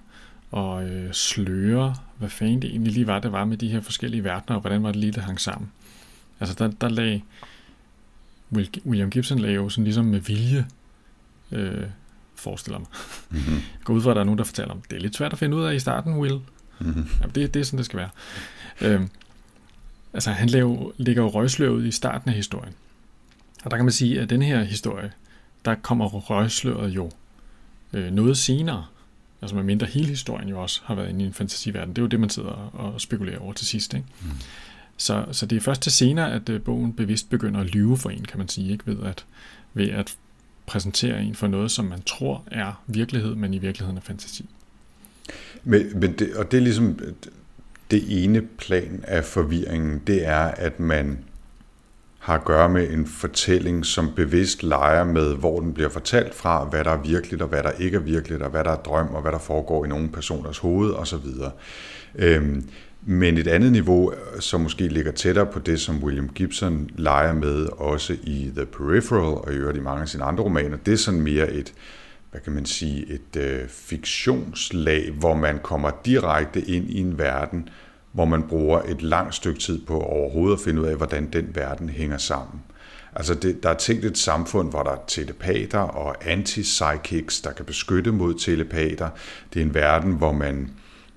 [0.51, 4.25] og øh, sløre, hvad fanden det egentlig lige var, det var med de her forskellige
[4.25, 5.73] verdener, og hvordan var det lige, det hang sammen.
[6.41, 7.23] Altså der, der lagde
[8.87, 10.67] William Gibson lagde jo sådan ligesom med vilje,
[11.53, 11.87] øh,
[12.37, 12.89] forestiller mig.
[13.31, 13.55] Mm-hmm.
[13.55, 15.33] Jeg går ud fra, at der er nogen, der fortæller om, det er lidt svært
[15.33, 16.41] at finde ud af i starten, Will.
[16.79, 17.09] Mm-hmm.
[17.21, 18.11] Jamen, det, det er sådan, det skal være.
[18.81, 19.01] Øh,
[20.15, 22.75] altså han laver, ligger jo røgsløret i starten af historien.
[23.65, 25.13] Og der kan man sige, at den her historie,
[25.65, 27.11] der kommer røgsløret jo
[27.93, 28.87] øh, noget senere.
[29.43, 31.91] Altså med mindre hele historien jo også har været inde i en fantasiverden.
[31.91, 33.95] Det er jo det, man sidder og spekulerer over til sidst.
[33.95, 34.07] Ikke?
[34.23, 34.31] Mm.
[34.97, 38.11] Så, så det er først til senere, at øh, bogen bevidst begynder at lyve for
[38.11, 38.87] en, kan man sige, ikke?
[38.87, 39.25] Ved, at,
[39.75, 40.17] ved at
[40.67, 44.49] præsentere en for noget, som man tror er virkelighed, men i virkeligheden er fantasi.
[45.65, 46.99] Men, men det, og det er ligesom
[47.91, 51.19] det ene plan af forvirringen, det er, at man
[52.19, 56.65] har at gøre med en fortælling, som bevidst leger med, hvor den bliver fortalt fra,
[56.65, 59.09] hvad der er virkeligt og hvad der ikke er virkeligt, og hvad der er drøm
[59.09, 61.27] og hvad der foregår i nogle personers hoved osv.
[62.15, 62.69] Øhm,
[63.09, 67.33] men et andet niveau, øh, som måske ligger tættere på det, som William Gibson leger
[67.33, 70.93] med, også i The Peripheral og i øvrigt i mange af sine andre romaner, det
[70.93, 71.75] er sådan mere et,
[72.31, 77.69] hvad kan man sige, et øh, fiktionslag, hvor man kommer direkte ind i en verden,
[78.13, 81.51] hvor man bruger et langt stykke tid på overhovedet at finde ud af, hvordan den
[81.55, 82.61] verden hænger sammen.
[83.15, 87.65] Altså det, der er tænkt et samfund, hvor der er telepater og anti-psychics, der kan
[87.65, 89.09] beskytte mod telepater.
[89.55, 90.71] Det er en verden, hvor man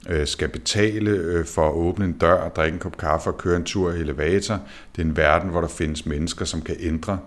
[0.09, 3.57] Øh, skal betale øh, for at åbne en dør, drikke en kop kaffe og køre
[3.57, 4.59] en tur i elevator.
[4.95, 7.19] Det er en verden, hvor der findes mennesker, som kan ændre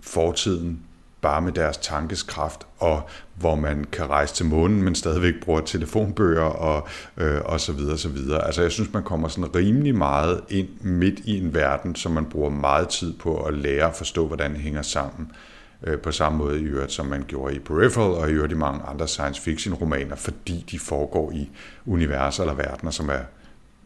[0.00, 0.80] fortiden
[1.20, 3.02] bare med deres tankeskraft, og
[3.34, 7.98] hvor man kan rejse til månen, men stadigvæk bruger telefonbøger og, øh, og så videre,
[7.98, 8.46] så videre.
[8.46, 12.24] Altså jeg synes, man kommer sådan rimelig meget ind midt i en verden, som man
[12.24, 15.30] bruger meget tid på at lære at forstå, hvordan det hænger sammen.
[15.30, 18.52] Øh, Øh, på samme måde i øvrigt, som man gjorde i Peripheral og i øvrigt
[18.52, 21.50] i mange andre science fiction romaner, fordi de foregår i
[21.86, 23.20] universer eller verdener, som er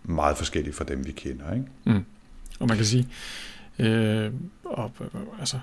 [0.05, 1.53] meget forskellige fra dem, vi kender.
[1.53, 1.67] Ikke?
[1.85, 2.05] Mm.
[2.61, 3.09] Og man kan sige,
[3.79, 4.33] øh,
[4.65, 4.93] og,
[5.39, 5.59] altså,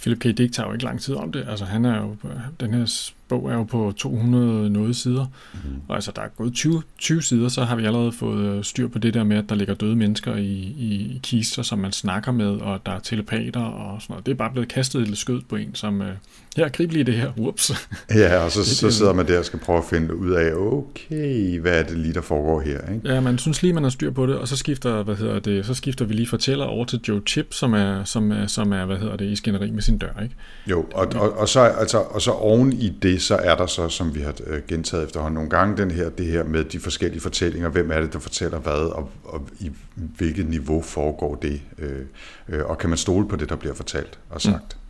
[0.00, 0.24] Philip K.
[0.24, 1.46] Dick tager jo ikke lang tid om det.
[1.48, 2.16] Altså, han er jo,
[2.60, 5.26] den her bog er jo på 200 noget sider.
[5.54, 5.80] Mm-hmm.
[5.88, 8.88] Og altså, der er gået 20, 20 sider, så har vi allerede fået øh, styr
[8.88, 12.32] på det der med, at der ligger døde mennesker i, i kister, som man snakker
[12.32, 14.26] med, og der er telepater og sådan noget.
[14.26, 16.14] Det er bare blevet kastet i skød på en, som, øh,
[16.56, 17.72] her, grib lige det her, whoops.
[18.14, 21.60] Ja, og så, så sidder man der og skal prøve at finde ud af, okay,
[21.60, 22.92] hvad er det lige, der foregår her?
[22.94, 23.12] Ikke?
[23.14, 25.66] Ja, man synes lige, man har styr på det, og så skifter, hvad hedder det,
[25.66, 28.84] så skifter vi lige fortæller over til Joe Chip, som er, som er, som er
[28.84, 30.34] hvad hedder det, i skænderi med sin dør, ikke?
[30.66, 33.88] Jo, og, og, og, så, altså, og så oven i det, så er der så,
[33.88, 37.20] som vi har øh, gentaget efterhånden nogle gange, den her, det her med de forskellige
[37.20, 42.00] fortællinger, hvem er det, der fortæller hvad, og, og i hvilket niveau foregår det, øh,
[42.48, 44.76] øh, og kan man stole på det, der bliver fortalt og sagt.
[44.76, 44.85] Mm.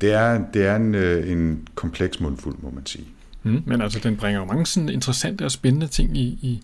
[0.00, 3.04] Det er, det er en, øh, en kompleks mundfuld, må man sige.
[3.42, 6.62] Mm, men altså, den bringer jo mange sådan interessante og spændende ting i, i,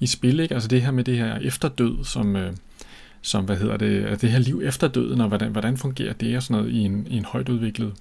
[0.00, 0.54] i spil, ikke?
[0.54, 2.36] Altså det her med det her efterdød, som...
[2.36, 2.52] Øh,
[3.24, 6.42] som hvad hedder det, det her liv efter døden, og hvordan, hvordan fungerer det og
[6.42, 7.92] sådan noget i en, i en højt udviklet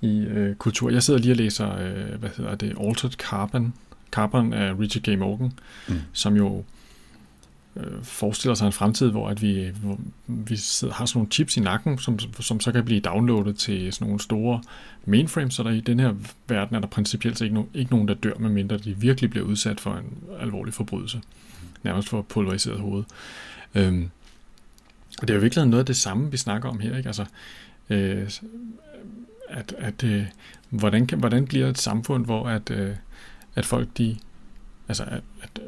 [0.00, 0.90] i øh, kultur.
[0.90, 3.74] Jeg sidder lige og læser, øh, hvad hedder det, Altered Carbon,
[4.10, 5.18] Carbon af Richard G.
[5.18, 5.52] Morgan,
[5.88, 5.94] mm.
[6.12, 6.64] som jo
[7.78, 11.56] øh, forestiller sig en fremtid, hvor at vi, hvor vi sidder, har sådan nogle chips
[11.56, 14.62] i nakken, som, som så kan blive downloadet til sådan nogle store
[15.04, 16.14] mainframes, så der i den her
[16.48, 19.80] verden er der principielt ikke, no, ikke nogen, der dør, medmindre de virkelig bliver udsat
[19.80, 21.20] for en alvorlig forbrydelse.
[21.82, 23.04] Nærmest for pulveriseret hoved.
[23.74, 24.10] Øhm,
[25.20, 26.96] og det er jo virkelig noget af det samme, vi snakker om her.
[26.96, 27.08] Ikke?
[27.08, 27.24] Altså,
[27.90, 28.30] øh,
[29.48, 30.24] at, at øh,
[30.70, 32.96] hvordan, kan, hvordan bliver et samfund, hvor at, øh,
[33.54, 34.16] at folk de
[34.88, 35.62] altså, at, at,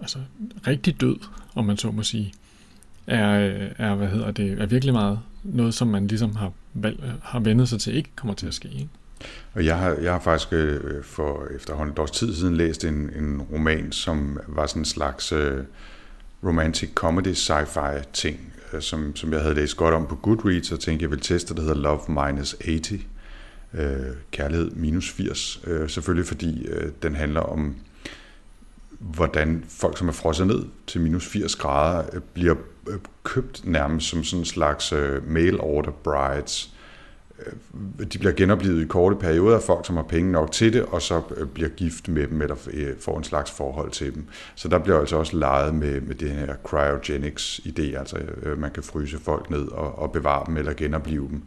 [0.00, 0.18] altså
[0.66, 1.16] rigtig død,
[1.54, 2.34] om man så må sige,
[3.06, 7.40] er, er, hvad hedder det, er virkelig meget noget, som man ligesom har, valg, har
[7.40, 8.68] vendet sig til, ikke kommer til at ske.
[8.68, 8.88] Ikke?
[9.54, 12.94] Og jeg har, jeg har faktisk øh, for efterhånden et års tid siden læst en,
[12.94, 15.64] en roman, som var sådan en slags øh,
[16.44, 20.80] romantic comedy sci-fi ting, øh, som, som jeg havde læst godt om på Goodreads, og
[20.80, 22.92] tænkte, jeg vil teste, der hedder Love Minus 80,
[23.74, 27.76] øh, Kærlighed minus 80, øh, selvfølgelig fordi øh, den handler om,
[29.04, 32.54] hvordan folk, som er frosset ned til minus 80 grader, øh, bliver
[32.88, 36.73] øh, købt nærmest som sådan en slags øh, mail order brides,
[37.38, 40.82] Øh, de bliver genoplevet i korte perioder af folk, som har penge nok til det,
[40.82, 44.24] og så øh, bliver gift med dem, eller øh, får en slags forhold til dem.
[44.54, 48.16] Så der bliver altså også leget med, med det her cryogenics-idé, altså
[48.56, 51.42] man kan fryse folk ned og, og bevare dem, eller genopleve dem,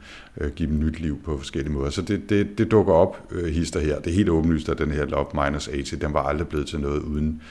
[0.56, 1.90] give dem nyt liv på forskellige måder.
[1.90, 4.00] Så det, det, det dukker op, hister her.
[4.00, 6.80] Det er helt åbenlyst, at den her Love Minus 80, den var aldrig blevet til
[6.80, 7.42] noget uden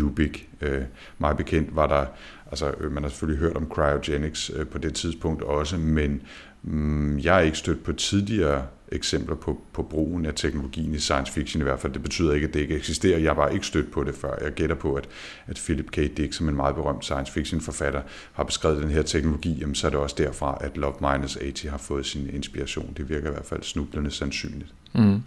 [0.00, 0.48] Ubik.
[0.60, 0.82] Øh,
[1.18, 2.06] meget bekendt var der,
[2.50, 6.22] altså man har selvfølgelig hørt om cryogenics øh, på det tidspunkt også, men
[6.62, 11.32] Mm, jeg er ikke stødt på tidligere eksempler på, på brugen af teknologien i science
[11.32, 11.92] fiction i hvert fald.
[11.92, 13.18] Det betyder ikke, at det ikke eksisterer.
[13.18, 14.34] Jeg var ikke stødt på det før.
[14.44, 15.08] Jeg gætter på, at,
[15.46, 15.96] at Philip K.
[15.96, 19.86] Dick, som en meget berømt science fiction forfatter, har beskrevet den her teknologi, jamen, så
[19.86, 22.92] er det også derfra, at Love Minus 80 har fået sin inspiration.
[22.96, 24.74] Det virker i hvert fald snublende sandsynligt.
[24.92, 25.22] Mm.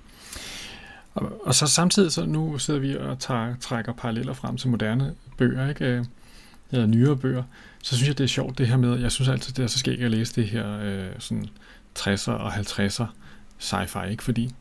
[1.14, 5.16] Og, og så samtidig, så nu sidder vi og tager, trækker paralleller frem til moderne
[5.38, 5.86] bøger, ikke?
[5.86, 6.06] Øh,
[6.72, 7.44] eller nyere bøger,
[7.86, 9.80] så synes jeg, det er sjovt det her med, jeg synes altid, det er så
[9.80, 11.48] skægt at læse det her øh, sådan
[12.00, 13.06] 60'er og 50'er
[13.60, 14.24] sci-fi, ikke?
[14.24, 14.52] Fordi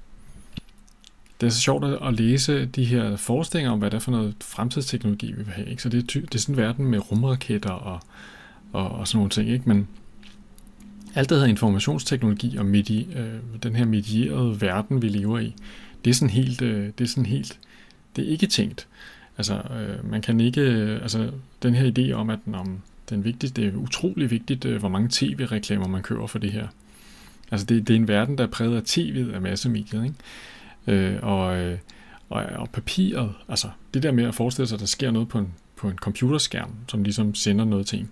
[1.40, 4.34] det er så sjovt at læse de her forestillinger om, hvad det er for noget
[4.40, 5.70] fremtidsteknologi, vi vil have.
[5.70, 5.82] Ikke?
[5.82, 8.00] Så det er, ty- det er sådan en verden med rumraketter og,
[8.72, 9.50] og, og sådan nogle ting.
[9.50, 9.68] Ikke?
[9.68, 9.88] Men
[11.14, 15.54] alt det her informationsteknologi og midi, øh, den her medierede verden, vi lever i,
[16.04, 17.58] det er sådan helt, øh, det er sådan helt,
[18.16, 18.86] det er ikke tænkt.
[19.38, 21.30] Altså, øh, man kan ikke, øh, altså,
[21.62, 25.08] den her idé om, at om, den vigtigste, det er utrolig vigtigt, øh, hvor mange
[25.12, 26.68] tv-reklamer man køber for det her.
[27.50, 30.16] Altså, det, det er en verden, der er præget af tv'et af massemediet, ikke?
[30.86, 31.78] Øh, og, øh,
[32.30, 35.38] og, og papiret, altså det der med at forestille sig, at der sker noget på
[35.38, 38.10] en, på en computerskærm, som ligesom sender noget til en.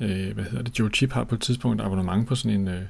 [0.00, 0.78] Øh, hvad hedder det?
[0.78, 2.82] Joe Chip har på et tidspunkt abonnement på sådan en, øh,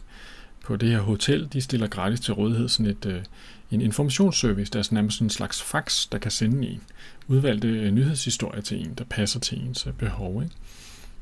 [0.65, 3.23] på det her hotel, de stiller gratis til rådighed sådan et, øh,
[3.71, 6.81] en informationsservice, der er sådan en slags fax, der kan sende en
[7.29, 10.43] udvalgte øh, nyhedshistorier til en, der passer til ens behov.
[10.43, 10.55] Ikke?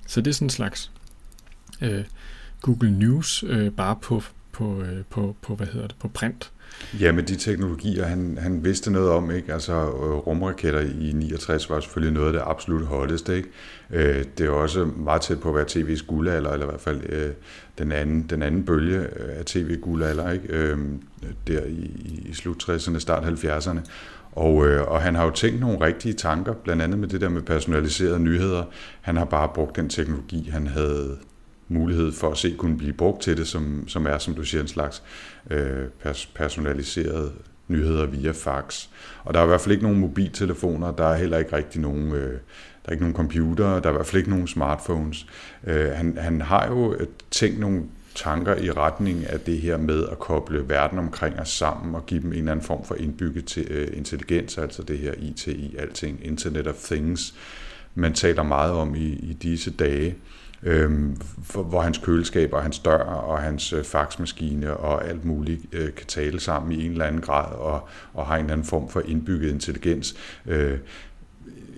[0.07, 0.91] Så det er sådan en slags
[1.83, 2.05] øh,
[2.63, 6.51] Google News, øh, bare på, på, øh, på, på, hvad hedder det, på print.
[7.01, 9.53] Ja, med de teknologier, han, han vidste noget om, ikke?
[9.53, 13.49] Altså øh, rumraketter i 69 var selvfølgelig noget af det absolut hotteste, ikke?
[13.91, 17.01] Øh, det er også meget tæt på at være tv's guldalder, eller i hvert fald
[17.09, 17.31] øh,
[17.79, 20.49] den, anden, den anden bølge øh, af tv-guldalder, ikke?
[20.49, 20.79] Øh,
[21.47, 21.91] der i,
[22.29, 23.79] i slut 60'erne, start 70'erne.
[24.35, 27.29] Og, øh, og han har jo tænkt nogle rigtige tanker, blandt andet med det der
[27.29, 28.65] med personaliserede nyheder.
[29.01, 31.17] Han har bare brugt den teknologi, han havde
[31.69, 34.63] mulighed for at se kunne blive brugt til det, som, som er, som du siger,
[34.63, 35.03] en slags
[35.51, 37.33] øh, pers- personaliserede
[37.69, 38.87] nyheder via fax.
[39.25, 42.13] Og der er i hvert fald ikke nogen mobiltelefoner, der er heller ikke rigtig nogen,
[42.13, 45.27] øh, der er ikke nogen computer, der er i hvert fald ikke nogen smartphones.
[45.67, 47.83] Øh, han, han har jo øh, tænkt nogle
[48.15, 52.23] tanker i retning af det her med at koble verden omkring os sammen og give
[52.23, 56.27] dem en eller anden form for indbygget til, øh, intelligens, altså det her ITI, alting,
[56.27, 57.35] Internet of Things,
[57.95, 60.17] man taler meget om i, i disse dage
[60.65, 61.17] øhm,
[61.55, 66.07] hvor hans køleskab og hans dør og hans øh, faxmaskine og alt muligt øh, kan
[66.07, 69.01] tale sammen i en eller anden grad og, og har en eller anden form for
[69.01, 70.15] indbygget intelligens.
[70.47, 70.79] Øh,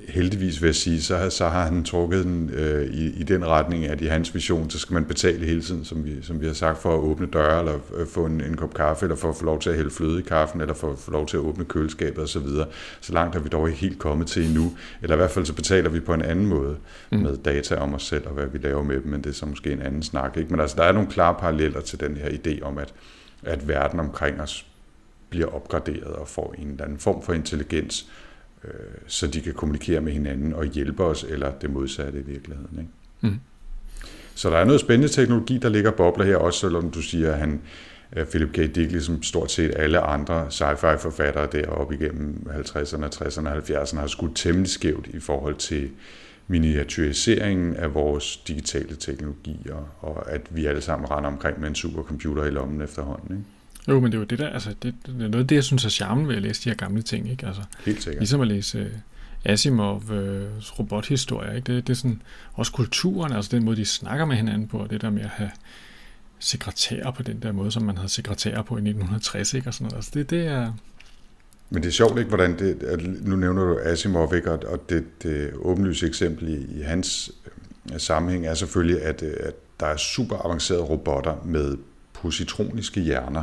[0.09, 3.85] heldigvis vil jeg sige, så, så har han trukket den øh, i, i den retning,
[3.85, 6.53] at i hans vision, så skal man betale hele tiden, som vi, som vi har
[6.53, 9.37] sagt, for at åbne døre, eller øh, få en, en kop kaffe, eller for at
[9.37, 11.41] få lov til at hælde fløde i kaffen, eller for at få lov til at
[11.41, 12.29] åbne køleskabet osv.
[12.29, 12.67] Så, videre.
[13.01, 14.73] så langt har vi dog ikke helt kommet til endnu.
[15.03, 16.77] Eller i hvert fald så betaler vi på en anden måde
[17.13, 17.19] mm.
[17.19, 19.47] med data om os selv, og hvad vi laver med dem, men det er så
[19.47, 20.37] måske en anden snak.
[20.37, 20.51] Ikke?
[20.51, 22.95] Men altså, der er nogle klare paralleller til den her idé om, at,
[23.43, 24.67] at verden omkring os
[25.31, 28.07] bliver opgraderet og får en eller anden form for intelligens,
[28.67, 28.73] øh,
[29.07, 32.79] så de kan kommunikere med hinanden og hjælpe os, eller det modsatte i virkeligheden.
[32.79, 32.91] Ikke?
[33.21, 33.41] Mm.
[34.35, 37.39] Så der er noget spændende teknologi, der ligger bobler her, også selvom du siger, at
[37.39, 37.61] han,
[38.17, 38.57] øh, Philip K.
[38.57, 44.07] Dick, ligesom stort set alle andre sci-fi forfattere deroppe igennem 50'erne, 60'erne og 70'erne, har
[44.07, 45.91] skudt temmelig skævt i forhold til
[46.49, 52.45] miniaturiseringen af vores digitale teknologier, og at vi alle sammen render omkring med en supercomputer
[52.45, 53.37] i lommen efterhånden.
[53.37, 53.56] Ikke?
[53.89, 55.65] Jo, men det er jo det der, altså, det, det er noget af det, jeg
[55.65, 57.47] synes er charmen ved at læse de her gamle ting, ikke?
[57.47, 58.21] Altså, Helt sikkert.
[58.21, 58.87] Ligesom at læse uh,
[59.53, 61.75] Asimov uh, robothistorie, ikke?
[61.75, 62.23] Det, det er sådan,
[62.55, 65.29] også kulturen, altså den måde, de snakker med hinanden på, og det der med at
[65.29, 65.51] have
[66.39, 69.69] sekretærer på den der måde, som man havde sekretærer på i 1960, ikke?
[69.69, 69.97] Og sådan noget.
[69.97, 70.73] Altså, det, det er...
[71.71, 75.23] Men det er sjovt, ikke, hvordan det, at nu nævner du Asimov, ikke, og det,
[75.23, 77.33] det åbenlyse eksempel i, i hans
[77.93, 81.77] uh, sammenhæng er selvfølgelig, at, at der er super avancerede robotter med
[82.27, 83.43] positroniske hjerner,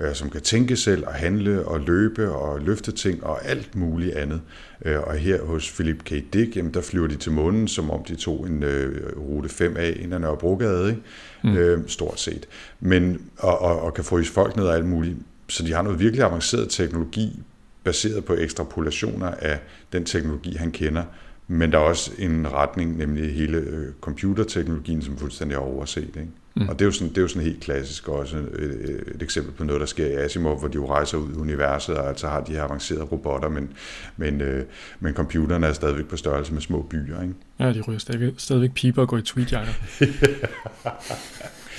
[0.00, 4.14] øh, som kan tænke selv og handle og løbe og løfte ting og alt muligt
[4.14, 4.40] andet.
[4.84, 6.10] Øh, og her hos Philip K.
[6.32, 10.02] Dick, jamen, der flyver de til månen, som om de tog en øh, rute 5A
[10.02, 11.02] ind ad Nørrebrogade, ikke?
[11.44, 11.56] Mm.
[11.56, 12.46] Øh, stort set.
[12.80, 15.16] Men, og, og, og kan fryse folk ned og alt muligt.
[15.48, 17.40] Så de har noget virkelig avanceret teknologi,
[17.84, 19.58] baseret på ekstrapolationer af
[19.92, 21.02] den teknologi, han kender
[21.48, 26.08] Men der er også en retning, nemlig hele øh, computerteknologien, som fuldstændig er overset.
[26.16, 26.28] Ikke?
[26.56, 26.68] Mm.
[26.68, 29.52] Og det er, jo sådan, det er jo sådan helt klassisk også et, et eksempel
[29.52, 32.28] på noget, der sker i Asimov, hvor de jo rejser ud i universet, og altså
[32.28, 33.68] har de her avancerede robotter, men,
[34.16, 34.64] men, øh,
[35.00, 37.22] men computerne er stadigvæk på størrelse med små byer.
[37.22, 37.34] Ikke?
[37.58, 39.72] Ja, de ryger stadigvæk, stadigvæk piper og går i tweetjakker.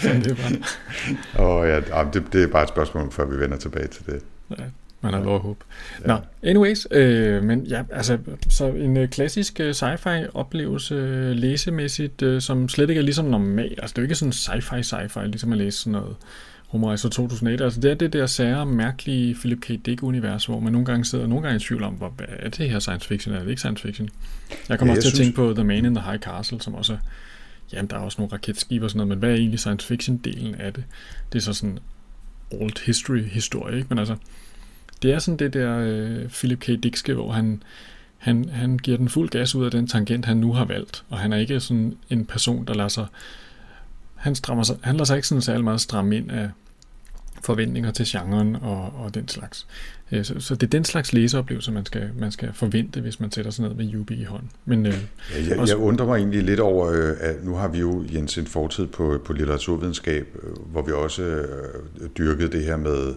[0.02, 1.46] Det er bare.
[1.46, 4.22] og ja, det, det er bare et spørgsmål, før vi vender tilbage til det.
[4.50, 4.64] Ja.
[5.02, 5.66] Man har lov at håbe.
[6.02, 6.08] Ja.
[6.08, 8.18] Nå, anyways, øh, men ja, altså,
[8.50, 13.26] så en øh, klassisk øh, sci-fi oplevelse øh, læsemæssigt, øh, som slet ikke er ligesom
[13.26, 13.76] normal.
[13.78, 16.16] Altså, det er jo ikke sådan sci-fi sci-fi, ligesom at læse sådan noget
[16.74, 17.64] Rumrejser 2008.
[17.64, 19.68] Altså, det er det der sære, mærkelige Philip K.
[19.86, 22.80] Dick-univers, hvor man nogle gange sidder nogle gange i tvivl om, hvad er det her
[22.80, 24.10] science fiction, eller er det ikke science fiction?
[24.70, 25.20] Jeg kommer ja, også til synes...
[25.20, 26.98] at tænke på The Man in the High Castle, som også er,
[27.74, 30.62] jamen, der er også nogle raketskibe og sådan noget, men hvad er egentlig science fiction-delen
[30.62, 30.84] af det?
[31.34, 31.80] Det er så sådan
[32.52, 33.88] old history-historie, ikke?
[33.90, 34.16] Men altså,
[35.02, 36.68] det er sådan det der øh, Philip K.
[36.68, 37.64] Dickske, hvor han,
[38.18, 41.04] han, han giver den fuld gas ud af den tangent, han nu har valgt.
[41.10, 43.06] Og han er ikke sådan en person, der lader sig...
[44.16, 46.50] Han, strammer sig, han lader sig ikke sådan særlig meget stramme ind af
[47.44, 49.68] forventninger til genren og, og den slags.
[50.12, 53.32] Øh, så, så det er den slags læseoplevelse, man skal, man skal forvente, hvis man
[53.32, 54.50] sætter sig ned med Jubi i hånden.
[54.66, 55.74] Men, øh, ja, jeg, også...
[55.74, 58.88] jeg undrer mig egentlig lidt over, øh, at nu har vi jo Jens en fortid
[58.88, 63.14] på, på litteraturvidenskab, øh, hvor vi også øh, dyrkede det her med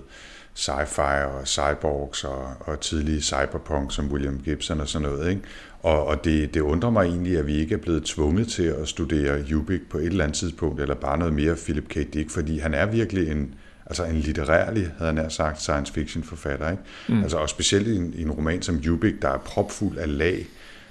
[0.54, 5.30] sci-fi og cyborgs og, og tidlige cyberpunk som William Gibson og sådan noget.
[5.30, 5.42] Ikke?
[5.82, 8.88] Og, og det, det undrer mig egentlig, at vi ikke er blevet tvunget til at
[8.88, 11.94] studere Ubik på et eller andet tidspunkt, eller bare noget mere Philip K.
[11.94, 13.54] Dick, fordi han er virkelig en,
[13.86, 16.70] altså en litterærlig, havde han nær sagt, science fiction forfatter.
[16.70, 16.82] Ikke?
[17.08, 17.22] Mm.
[17.22, 20.46] Altså, og specielt i en, i en roman som Ubik, der er propfuld af lag,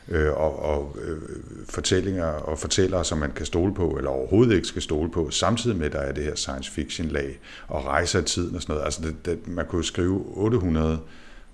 [0.09, 1.17] øh, og, og øh,
[1.69, 5.77] fortællinger og fortællere, som man kan stole på, eller overhovedet ikke skal stole på, samtidig
[5.77, 8.73] med, at der er det her science fiction lag, og rejser i tiden og sådan
[8.73, 8.85] noget.
[8.85, 10.99] Altså, det, det, man kunne skrive 800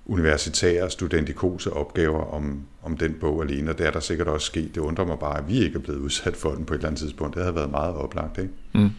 [0.06, 4.76] universitære studentikose opgaver om, om den bog alene, og det er der sikkert også sket.
[4.76, 6.88] Det undrer mig bare, at vi ikke er blevet udsat for den på et eller
[6.88, 7.36] andet tidspunkt.
[7.36, 8.54] Det havde været meget oplagt, ikke?
[8.74, 8.90] Mm.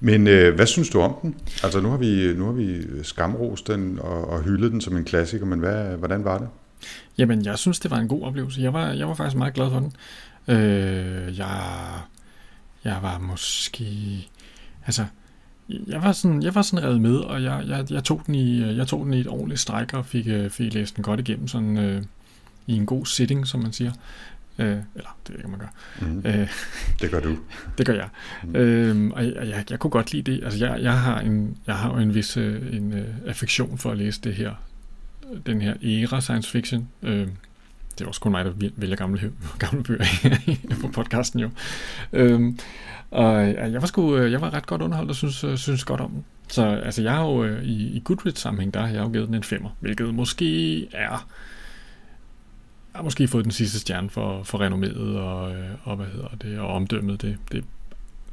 [0.00, 1.34] Men øh, hvad synes du om den?
[1.62, 5.04] Altså nu har vi, nu har vi skamrost den og, og hyldet den som en
[5.04, 6.48] klassiker, men hvad, hvordan var det?
[7.18, 8.62] Jamen, jeg synes, det var en god oplevelse.
[8.62, 9.92] Jeg var, jeg var faktisk meget glad for den.
[10.48, 12.00] Øh, jeg,
[12.84, 13.86] jeg var måske...
[14.86, 15.04] Altså,
[15.68, 18.76] jeg var sådan, jeg var sådan revet med, og jeg, jeg, jeg, tog den i,
[18.76, 21.48] jeg tog den i et ordentligt stræk og fik, øh, fik læst den godt igennem
[21.48, 22.02] sådan, øh,
[22.66, 23.92] i en god sitting, som man siger.
[24.58, 25.66] Øh, eller, det ved jeg ikke, man gør.
[26.00, 26.22] Mm.
[26.24, 26.48] Øh,
[27.00, 27.36] det gør du.
[27.78, 28.08] det gør jeg.
[28.44, 28.56] Mm.
[28.56, 30.44] Øh, og jeg, jeg, jeg kunne godt lide det.
[30.44, 33.90] Altså, jeg, jeg har en, jeg har jo en vis øh, en, øh, affektion for
[33.90, 34.50] at læse det her
[35.46, 36.88] den her era science fiction.
[37.02, 37.28] Øh,
[37.98, 40.04] det er også kun mig, der vælger gamle, gamle bøger
[40.82, 41.50] på podcasten jo.
[42.12, 42.52] Øh,
[43.10, 46.24] og jeg var, sgu, jeg var ret godt underholdt og synes, synes godt om den.
[46.48, 49.34] Så altså, jeg har jo øh, i, i Goodreads-sammenhæng, der har jeg jo givet den
[49.34, 51.28] en femmer, hvilket måske er
[52.96, 56.28] jeg har måske fået den sidste stjerne for, for renommet og, øh, og, hvad hedder
[56.28, 57.22] det, og omdømmet.
[57.22, 57.64] Det, det,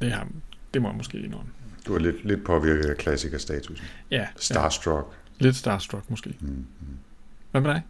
[0.00, 0.28] det, har,
[0.74, 1.50] det må jeg måske indrømme.
[1.86, 3.86] Du er lidt, lidt påvirket af klassikerstatusen.
[4.10, 4.26] Ja.
[4.36, 5.06] Starstruck.
[5.38, 6.34] Lidt starstruck måske.
[6.40, 6.66] Mm-hmm.
[7.50, 7.82] Hvad med dig?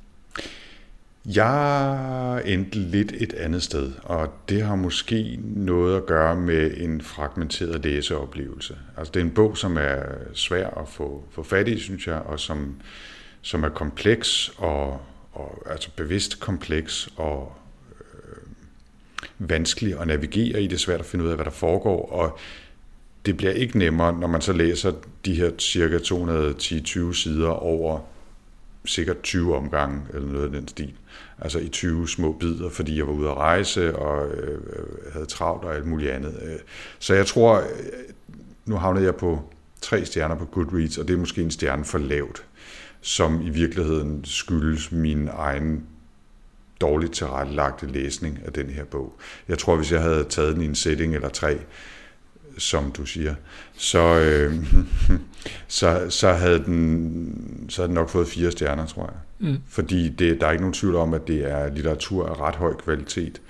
[1.27, 7.01] Jeg endte lidt et andet sted, og det har måske noget at gøre med en
[7.01, 8.77] fragmenteret læseoplevelse.
[8.97, 10.03] Altså det er en bog, som er
[10.35, 12.75] svær at få, få fat i, synes jeg, og som,
[13.41, 15.01] som er kompleks, og,
[15.33, 17.53] og altså bevidst kompleks, og
[17.91, 18.49] øh,
[19.39, 20.67] vanskelig at navigere i.
[20.67, 22.39] Det er svært at finde ud af, hvad der foregår, og
[23.27, 24.93] det bliver ikke nemmere, når man så læser
[25.25, 28.01] de her cirka 210-20 sider over
[28.85, 30.93] sikkert 20 omgange, eller noget af den stil.
[31.39, 34.61] Altså i 20 små bidder, fordi jeg var ude at rejse og øh,
[35.13, 36.41] havde travlt og alt muligt andet.
[36.43, 36.59] Øh,
[36.99, 37.65] så jeg tror, øh,
[38.67, 39.43] nu havnede jeg på
[39.81, 42.45] tre stjerner på Goodreads, og det er måske en stjerne for lavt,
[43.01, 45.87] som i virkeligheden skyldes min egen
[46.81, 49.15] dårligt tilrettelagte læsning af den her bog.
[49.49, 51.59] Jeg tror, hvis jeg havde taget den i en setting eller tre,
[52.59, 53.35] som du siger,
[53.77, 54.55] så, øh,
[55.69, 59.49] så, så, havde den, så havde den nok fået fire stjerner, tror jeg.
[59.49, 59.57] Mm.
[59.69, 62.75] Fordi det, der er ikke nogen tvivl om, at det er litteratur af ret høj
[62.75, 63.41] kvalitet.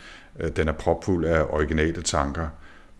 [0.40, 2.48] Øh, den er propfuld af originale tanker,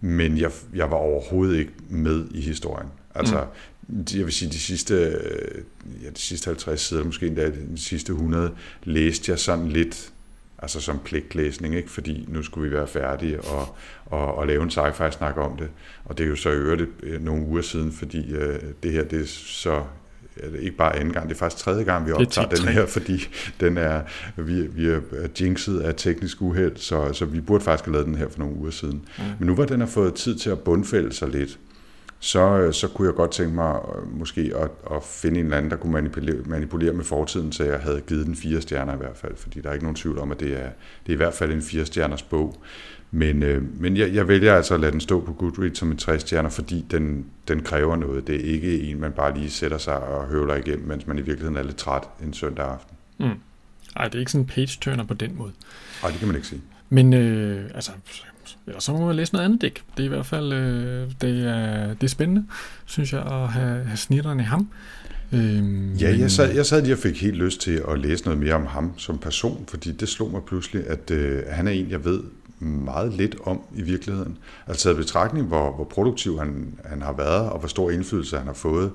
[0.00, 2.88] men jeg, jeg var overhovedet ikke med i historien.
[3.14, 3.44] Altså,
[3.88, 4.04] mm.
[4.14, 4.94] jeg vil sige, de sidste,
[6.02, 8.50] ja, de sidste 50 sider, måske endda de sidste 100,
[8.84, 10.12] læste jeg sådan lidt
[10.64, 11.90] altså som pligtlæsning, ikke?
[11.90, 15.68] fordi nu skulle vi være færdige og, og, og lave en sci-fi snak om det.
[16.04, 16.90] Og det er jo så øvrigt
[17.20, 19.82] nogle uger siden, fordi øh, det her det er så
[20.58, 23.28] ikke bare anden gang, det er faktisk tredje gang, vi optager den her, fordi
[23.60, 24.00] den er,
[24.36, 25.00] vi, vi er
[25.40, 28.56] jinxet af teknisk uheld, så, så vi burde faktisk have lavet den her for nogle
[28.56, 29.02] uger siden.
[29.18, 29.24] Ja.
[29.38, 31.58] Men nu hvor den har fået tid til at bundfælde sig lidt,
[32.24, 35.70] så, så kunne jeg godt tænke mig øh, måske at, at finde en eller anden,
[35.70, 39.16] der kunne manipulere, manipulere med fortiden, så jeg havde givet den fire stjerner i hvert
[39.16, 40.68] fald, fordi der er ikke nogen tvivl om, at det er,
[41.06, 42.62] det er i hvert fald en fire stjerners bog.
[43.10, 45.96] Men, øh, men jeg, jeg vælger altså at lade den stå på Goodreads som en
[45.96, 48.26] tre stjerner, fordi den, den kræver noget.
[48.26, 51.22] Det er ikke en, man bare lige sætter sig og høvler igennem, mens man i
[51.22, 52.96] virkeligheden er lidt træt en søndag aften.
[53.18, 53.26] Mm.
[53.96, 55.52] Ej, det er ikke sådan en page-turner på den måde.
[56.02, 56.62] Nej, det kan man ikke sige.
[56.88, 57.92] Men øh, altså,
[58.66, 59.82] eller så må man læse noget andet dæk.
[59.96, 62.44] Det er i hvert fald øh, det er, det er spændende,
[62.84, 64.68] synes jeg, at have, have snitterne i ham.
[65.32, 68.40] Øhm, ja, jeg sad, jeg sad lige og fik helt lyst til at læse noget
[68.40, 71.90] mere om ham som person, fordi det slog mig pludselig, at øh, han er en,
[71.90, 72.20] jeg ved
[72.64, 74.38] meget lidt om i virkeligheden.
[74.66, 78.46] Altså i betragtning, hvor, hvor produktiv han, han har været, og hvor stor indflydelse han
[78.46, 78.90] har fået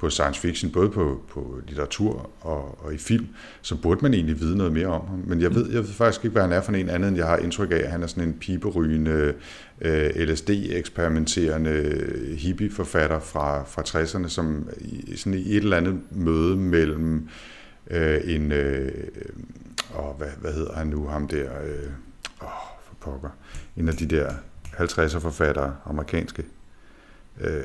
[0.00, 3.26] på science fiction, både på, på litteratur og, og i film,
[3.62, 5.22] så burde man egentlig vide noget mere om ham.
[5.26, 7.26] Men jeg ved, jeg ved faktisk ikke, hvad han er for en anden, end jeg
[7.26, 9.34] har indtryk af, at han er sådan en piberygende,
[9.80, 11.96] øh, LSD-eksperimenterende
[12.38, 17.28] hippie-forfatter fra, fra 60'erne, som i, sådan i et eller andet møde mellem
[17.90, 18.92] øh, en, øh,
[19.98, 21.90] åh, hvad, hvad hedder han nu, ham der, øh,
[22.42, 22.48] åh,
[22.84, 23.30] for pokker,
[23.76, 24.30] en af de der
[24.64, 26.44] 50'er forfattere, amerikanske,
[27.40, 27.64] øh,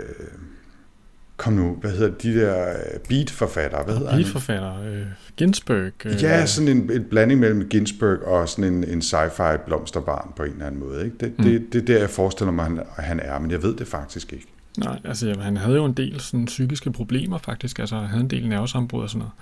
[1.38, 3.84] kom nu, hvad hedder de der øh, beat-forfattere?
[3.84, 5.06] Hvad hedder beat-forfatter, øh,
[5.38, 6.06] Ginsberg.
[6.06, 6.24] Øh.
[6.24, 10.52] Ja, sådan en, en blanding mellem Ginsberg og sådan en, en sci-fi blomsterbarn på en
[10.52, 11.06] eller anden måde.
[11.06, 11.18] Ikke?
[11.20, 11.44] Det, mm.
[11.44, 14.34] det, det er der, jeg forestiller mig, han, han er, men jeg ved det faktisk
[14.34, 14.46] ikke.
[14.78, 18.24] Nej, altså ja, han havde jo en del sådan, psykiske problemer faktisk, altså han havde
[18.24, 19.34] en del nervesambrud og sådan noget.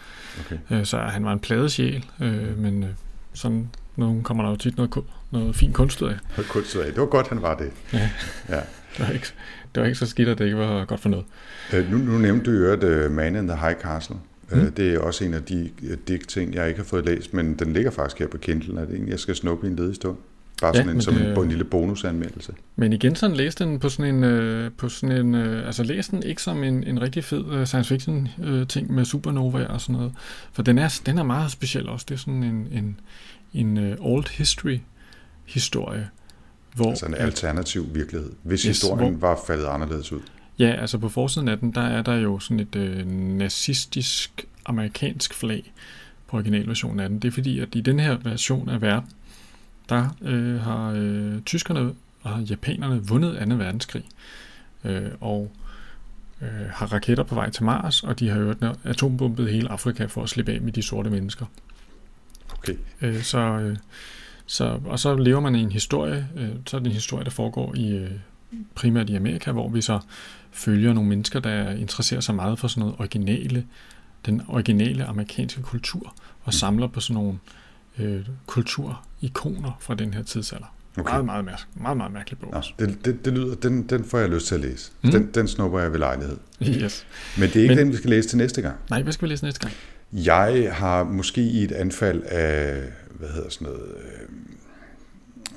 [0.70, 0.80] Okay.
[0.80, 2.90] Øh, så han var en pladet sjæl, øh, men øh,
[3.34, 4.98] sådan nu kommer der jo tit noget,
[5.32, 6.44] noget fint kunst ud af.
[6.50, 7.72] Kunst ud af, det var godt, han var det.
[7.94, 8.10] Ja,
[8.50, 8.56] ja.
[8.98, 9.28] det, var ikke,
[9.76, 11.26] det var ikke så skidt, at det ikke var godt for noget.
[11.74, 14.16] Øh, nu, nu nævnte du jo at uh, Man in the High Castle.
[14.52, 14.66] Øh, mm.
[14.66, 15.70] Uh, det er også en af de
[16.08, 18.82] digt ting, jeg ikke har fået læst, men den ligger faktisk her på Kindle.
[18.82, 20.18] Er det en, jeg skal snuppe i en ledig stund?
[20.62, 22.54] Bare sådan ja, en, som det, en, en lille bonusanmeldelse.
[22.76, 26.08] Men igen, sådan læs den på sådan en, uh, på sådan en uh, altså læs
[26.08, 29.82] den ikke som en, en rigtig fed uh, science fiction uh, ting med supernova og
[29.82, 30.12] sådan noget,
[30.54, 32.06] for den er, den er meget speciel også.
[32.10, 33.00] Det er sådan en, en,
[33.54, 34.80] en uh, old history
[35.46, 36.10] historie,
[36.76, 40.22] hvor, altså en alternativ virkelighed, hvis yes, historien hvor, var faldet anderledes ud.
[40.60, 45.34] Ja, altså på forsiden af den, der er der jo sådan et øh, nazistisk amerikansk
[45.34, 45.74] flag
[46.28, 47.20] på originalversionen af den.
[47.20, 49.10] Det er fordi, at i den her version af verden,
[49.90, 53.56] der øh, har øh, tyskerne og japanerne vundet 2.
[53.56, 54.04] verdenskrig.
[54.84, 55.52] Øh, og
[56.42, 60.24] øh, har raketter på vej til Mars, og de har jo atombombet hele Afrika for
[60.24, 61.46] at slippe af med de sorte mennesker.
[62.58, 62.76] Okay.
[63.02, 63.78] Øh, så, øh,
[64.54, 67.30] så, og så lever man i en historie, øh, så er det en historie, der
[67.32, 68.12] foregår i øh,
[68.76, 70.00] primært i Amerika, hvor vi så
[70.52, 73.66] følger nogle mennesker, der interesserer sig meget for sådan noget originale,
[74.26, 76.52] den originale amerikanske kultur, og mm.
[76.52, 77.40] samler på sådan nogle
[78.00, 80.76] øh, kulturikoner fra den her tidsalder.
[80.98, 81.12] Okay.
[81.12, 82.64] Meget, meget, mærke, meget, meget mærkelig bog.
[82.80, 84.92] Ja, det, det, det lyder, den, den får jeg lyst til at læse.
[85.02, 85.12] Mm.
[85.12, 86.38] Den, den snupper jeg ved lejlighed.
[86.62, 87.06] Yes.
[87.38, 88.76] Men det er ikke Men, den, vi skal læse til næste gang.
[88.90, 89.74] Nej, hvad skal vi læse næste gang?
[90.14, 94.30] Jeg har måske i et anfald af, hvad hedder sådan noget, øh,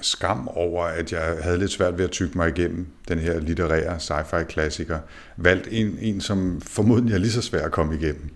[0.00, 3.96] skam over, at jeg havde lidt svært ved at tygge mig igennem den her litterære
[3.96, 4.98] sci-fi klassiker,
[5.36, 8.30] valgt en, en som formodentlig er lige så svær at komme igennem.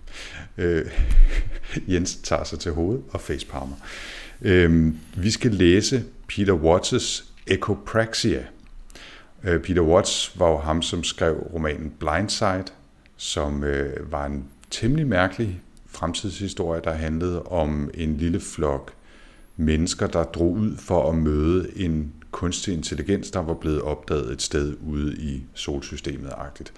[0.58, 0.86] Øh,
[1.92, 3.76] Jens tager sig til hovedet og facepalmer.
[4.42, 8.44] Øh, vi skal læse Peter Watts' Echopraxia.
[9.44, 12.64] Øh, Peter Watts var jo ham, som skrev romanen Blindside,
[13.16, 18.92] som øh, var en temmelig mærkelig fremtidshistorie, der handlede om en lille flok
[19.56, 24.42] mennesker, der drog ud for at møde en kunstig intelligens, der var blevet opdaget et
[24.42, 26.72] sted ude i solsystemet-agtigt.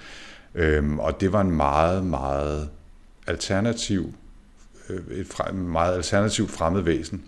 [0.54, 2.68] Øhm, og det var en meget, meget
[3.26, 4.14] alternativ,
[4.88, 7.24] øh, et et meget alternativt fremmed væsen.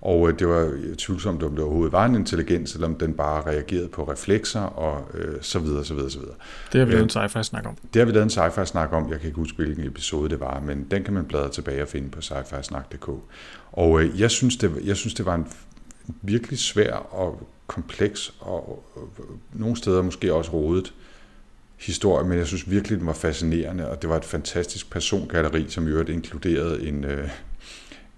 [0.00, 3.42] Og øh, det var tvivlsomt, om det overhovedet var en intelligens, eller om den bare
[3.46, 6.34] reagerede på reflekser, og øh, så videre, så videre, så videre.
[6.72, 7.76] Det har vi lavet en sci-fi snak om.
[7.94, 9.10] Det har vi lavet en sci-fi snak om.
[9.10, 11.88] Jeg kan ikke huske, hvilken episode det var, men den kan man bladre tilbage og
[11.88, 13.08] finde på sci-fi snak.dk.
[13.72, 15.46] Og øh, jeg, synes, det, jeg synes, det var en
[16.22, 19.24] virkelig svær og kompleks, og øh,
[19.60, 20.92] nogle steder måske også rodet
[21.76, 25.86] historie, men jeg synes virkelig, den var fascinerende, og det var et fantastisk persongalleri, som
[25.86, 27.28] i øvrigt inkluderede en, øh,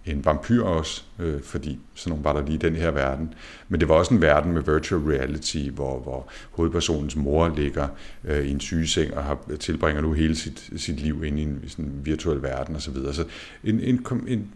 [0.07, 3.35] en vampyr også, øh, fordi sådan nogle var der lige i den her verden.
[3.69, 7.89] Men det var også en verden med virtual reality, hvor, hvor hovedpersonens mor ligger
[8.25, 11.65] øh, i en sygeseng og har, tilbringer nu hele sit, sit liv inde i en
[11.67, 12.81] sådan virtuel verden osv.
[12.81, 13.15] Så, videre.
[13.15, 13.25] så
[13.65, 14.53] en, en, en,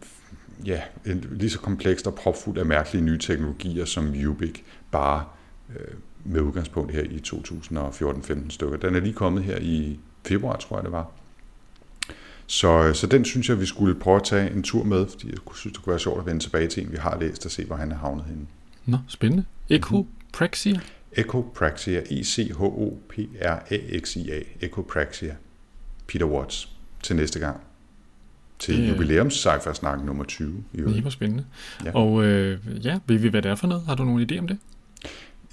[0.67, 5.25] ja, en, lige så komplekst og propfuld af mærkelige nye teknologier som Ubik, bare
[5.71, 8.77] øh, med udgangspunkt her i 2014-15 stykker.
[8.77, 11.24] Den er lige kommet her i februar, tror jeg det var.
[12.47, 15.39] Så, så den synes jeg, vi skulle prøve at tage en tur med, fordi jeg
[15.55, 17.65] synes, det kunne være sjovt at vende tilbage til en, vi har læst, og se,
[17.65, 18.47] hvor han er havnet henne.
[18.87, 19.45] Nå, spændende.
[19.71, 20.81] Ecopraxia?
[21.13, 22.01] Echopraxia,
[23.15, 25.35] E-C-H-O-P-R-A-X-I-A, Echopraxia,
[26.07, 26.69] Peter Watts,
[27.03, 27.61] til næste gang.
[28.59, 29.35] Til Det er- jubilæums
[29.75, 30.65] snak nummer 20.
[30.73, 30.97] I øvrigt.
[30.97, 31.45] Det var spændende.
[31.85, 31.93] Ja.
[31.95, 33.83] Og øh, ja, ved vi, hvad det er for noget?
[33.87, 34.59] Har du nogen idé om det?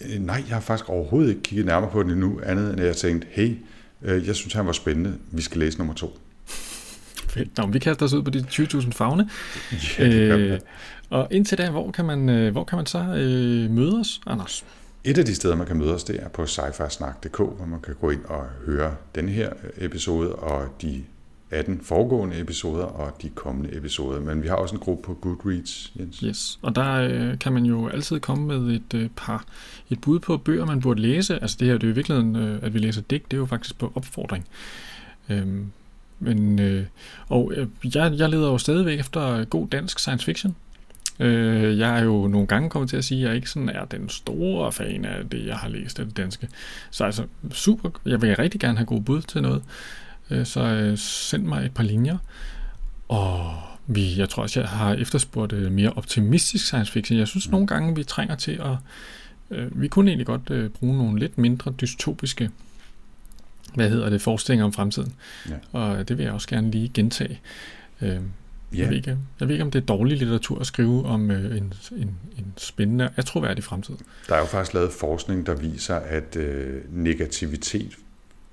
[0.01, 2.85] Øh, Nej, jeg har faktisk overhovedet ikke kigget nærmere på den endnu, andet end at
[2.87, 3.55] jeg tænkte, hey,
[4.01, 5.17] øh, jeg synes, han var spændende.
[5.31, 6.19] Vi skal læse nummer to.
[7.31, 7.57] Fedt.
[7.57, 9.29] Nå, vi kaster os ud på de 20.000 fagne.
[9.99, 10.07] Ja.
[10.07, 10.59] Øh,
[11.09, 14.65] og indtil da, hvor kan man, øh, hvor kan man så øh, møde os, Anders?
[15.03, 17.95] Et af de steder, man kan møde os, det er på sci-fi-snak.dk, hvor man kan
[18.01, 21.03] gå ind og høre den her episode og de
[21.51, 24.19] 18 foregående episoder og de kommende episoder.
[24.19, 26.19] Men vi har også en gruppe på Goodreads, Jens.
[26.19, 26.59] Yes.
[26.61, 29.45] Og der øh, kan man jo altid komme med et øh, par
[29.89, 31.41] et bud på bøger, man burde læse.
[31.41, 33.39] Altså det her det er jo i virkeligheden, øh, at vi læser digt, det er
[33.39, 34.47] jo faktisk på opfordring.
[35.29, 35.71] Øhm,
[36.21, 36.85] men, øh,
[37.29, 40.55] og øh, jeg, jeg leder jo stadigvæk efter god dansk science fiction.
[41.19, 43.85] Øh, jeg er jo nogle gange kommet til at sige, at jeg ikke sådan er
[43.85, 46.47] den store fan af det, jeg har læst af det danske.
[46.91, 49.63] Så altså, super, jeg vil rigtig gerne have gode bud til noget.
[50.29, 52.17] Øh, så øh, send mig et par linjer.
[53.07, 53.53] Og
[53.87, 57.19] vi, jeg tror også, jeg har efterspurgt øh, mere optimistisk science fiction.
[57.19, 58.77] Jeg synes nogle gange, vi trænger til at...
[59.51, 62.49] Øh, vi kunne egentlig godt øh, bruge nogle lidt mindre dystopiske
[63.75, 65.13] hvad hedder det, forestillinger om fremtiden.
[65.49, 65.55] Ja.
[65.79, 67.39] Og det vil jeg også gerne lige gentage.
[68.01, 68.21] Øh, jeg,
[68.73, 71.57] Ja, ved ikke, jeg ved ikke, om det er dårlig litteratur at skrive om øh,
[71.57, 73.95] en, en, en spændende og attråværdig fremtid.
[74.29, 77.97] der er jo faktisk lavet forskning, der viser, at øh, negativitet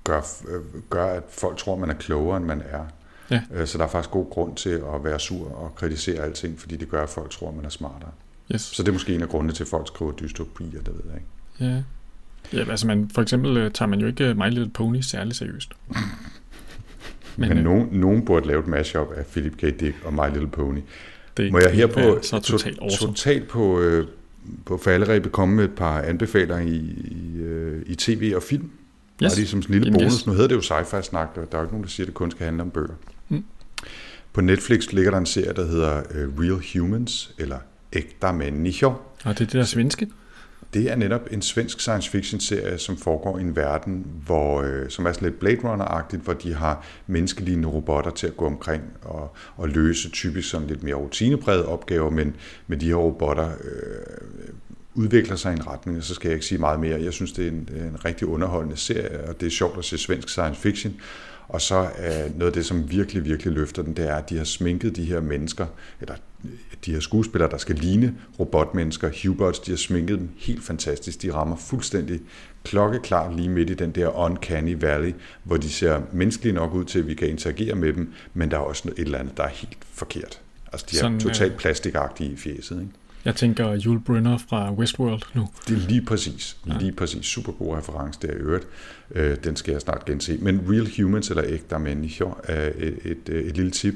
[0.03, 2.85] gør, øh, gør, at folk tror, man er klogere, end man er.
[3.31, 3.41] Ja.
[3.53, 6.77] Øh, så der er faktisk god grund til at være sur og kritisere alting, fordi
[6.77, 8.11] det gør, at folk tror, man er smartere.
[8.53, 8.61] Yes.
[8.61, 11.15] Så det er måske en af grundene til, at folk skriver dystopier, det ved jeg
[11.15, 11.73] ikke.
[11.73, 11.83] Ja.
[12.53, 15.71] Ja, altså man, for eksempel øh, tager man jo ikke My Little Pony særlig seriøst.
[17.37, 19.61] Men, Men øh, nogen, nogen burde lave et mashup af Philip K.
[19.61, 20.79] Dick og My Little Pony.
[21.37, 23.13] det, Må jeg her det på, så totalt awesome.
[23.13, 24.07] totalt på, øh,
[24.65, 28.63] på falderæbet komme med et par anbefalinger i, i, øh, i tv og film?
[28.63, 28.71] Yes.
[29.31, 30.13] Bare lige som sådan en lille bonus.
[30.13, 30.27] yes.
[30.27, 32.07] Nu hedder det jo sci-fi snak, og der er jo ikke nogen, der siger, at
[32.07, 32.93] det kun skal handle om bøger.
[33.29, 33.43] Mm.
[34.33, 37.57] På Netflix ligger der en serie, der hedder øh, Real Humans, eller
[37.93, 38.85] Ægta Människor.
[38.87, 40.07] Og det er det der svenske.
[40.73, 44.89] Det er netop en svensk science fiction serie, som foregår i en verden, hvor, øh,
[44.89, 48.83] som er sådan lidt Blade Runner-agtigt, hvor de har menneskelignende robotter til at gå omkring
[49.01, 52.35] og, og løse typisk sådan lidt mere rutineprægede opgaver, men
[52.67, 54.57] med de her robotter øh,
[54.93, 57.01] udvikler sig i en retning, og så skal jeg ikke sige meget mere.
[57.01, 59.97] Jeg synes, det er en, en rigtig underholdende serie, og det er sjovt at se
[59.97, 60.95] svensk science fiction.
[61.49, 64.37] Og så er noget af det, som virkelig, virkelig løfter den, det er, at de
[64.37, 65.65] har sminket de her mennesker,
[66.01, 66.15] eller
[66.85, 71.21] de her skuespillere, der skal ligne robotmennesker, Hubots, de har sminket dem helt fantastisk.
[71.21, 72.19] De rammer fuldstændig
[72.63, 76.99] klokkeklart lige midt i den der uncanny valley, hvor de ser menneskelige nok ud til,
[76.99, 79.43] at vi kan interagere med dem, men der er også noget, et eller andet, der
[79.43, 80.41] er helt forkert.
[80.71, 82.93] Altså, de er Sådan, totalt øh, plastikagtige i fjeset, ikke?
[83.25, 85.49] Jeg tænker Jules Brynner fra Westworld nu.
[85.67, 86.57] Det er lige præcis.
[86.79, 87.25] Lige præcis.
[87.25, 88.67] Super god reference der i øvrigt.
[89.11, 90.37] Øh, den skal jeg snart gense.
[90.41, 93.95] Men Real Humans, eller Ægta Människor, er et, et, et, et lille tip.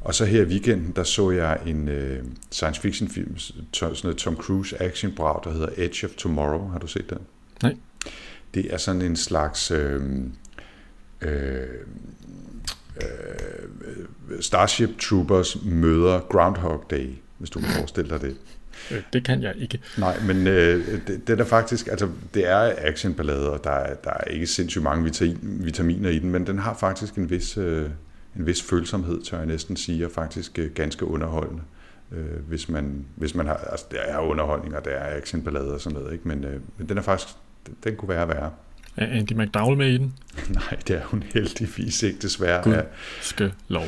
[0.00, 3.38] Og så her i weekenden, der så jeg en øh, science fiction film,
[3.72, 6.68] sådan noget Tom Cruise action brag, der hedder Edge of Tomorrow.
[6.68, 7.18] Har du set den?
[7.62, 7.76] Nej.
[8.54, 10.02] Det er sådan en slags øh,
[11.20, 11.66] øh,
[12.96, 18.36] øh, Starship Troopers møder Groundhog Day, hvis du kan forestille dig det.
[18.90, 19.80] Øh, Det kan jeg ikke.
[19.98, 24.10] Nej, men øh, det, det er faktisk, altså det er actionballade, og der er, der
[24.10, 27.90] er ikke sindssygt mange vitamin, vitaminer i den, men den har faktisk en vis, øh,
[28.36, 31.62] en vis følsomhed, tør jeg næsten sige, og faktisk øh, ganske underholdende.
[32.12, 35.80] Øh, hvis, man, hvis man har, altså der er underholdning, og der er actionballade og
[35.80, 36.28] sådan noget, ikke?
[36.28, 37.28] Men, øh, men den er faktisk,
[37.66, 38.50] den, den kunne være værre.
[38.96, 40.14] Er Andy McDowell med i den?
[40.48, 42.62] Nej, det er hun heldigvis ikke desværre.
[42.64, 42.72] Gud.
[42.72, 42.80] Ja,
[43.20, 43.84] Skal lov.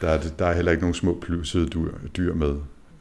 [0.00, 2.54] der, er, der er heller ikke nogen små plysede dyr, dyr med.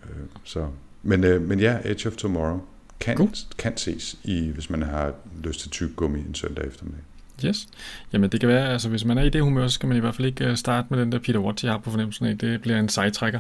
[0.04, 0.68] Øh, så.
[1.08, 2.60] Men, øh, men ja, Edge of Tomorrow
[3.00, 3.30] kan, Cool.
[3.58, 7.02] kan ses, i, hvis man har lyst til tyk gummi en søndag eftermiddag.
[7.46, 7.68] Yes.
[8.14, 10.00] Jamen det kan være, altså hvis man er i det humør, så skal man i
[10.00, 12.38] hvert fald ikke øh, starte med den der Peter Watts, jeg har på fornemmelsen af.
[12.38, 13.40] Det bliver en sejtrækker.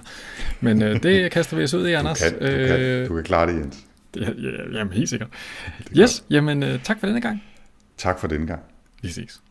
[0.61, 2.19] Men øh, det kaster vi os ud i, Du Anders.
[2.21, 3.77] kan, du, kan, Øh, du kan klare det, Jens.
[4.15, 5.29] ja, ja, jamen helt sikkert.
[5.67, 7.35] Er Yes, jamen øh, tak for denne gang.
[7.35, 7.43] godt.
[7.97, 8.61] Tak for denne gang.
[9.01, 9.41] Vi ses.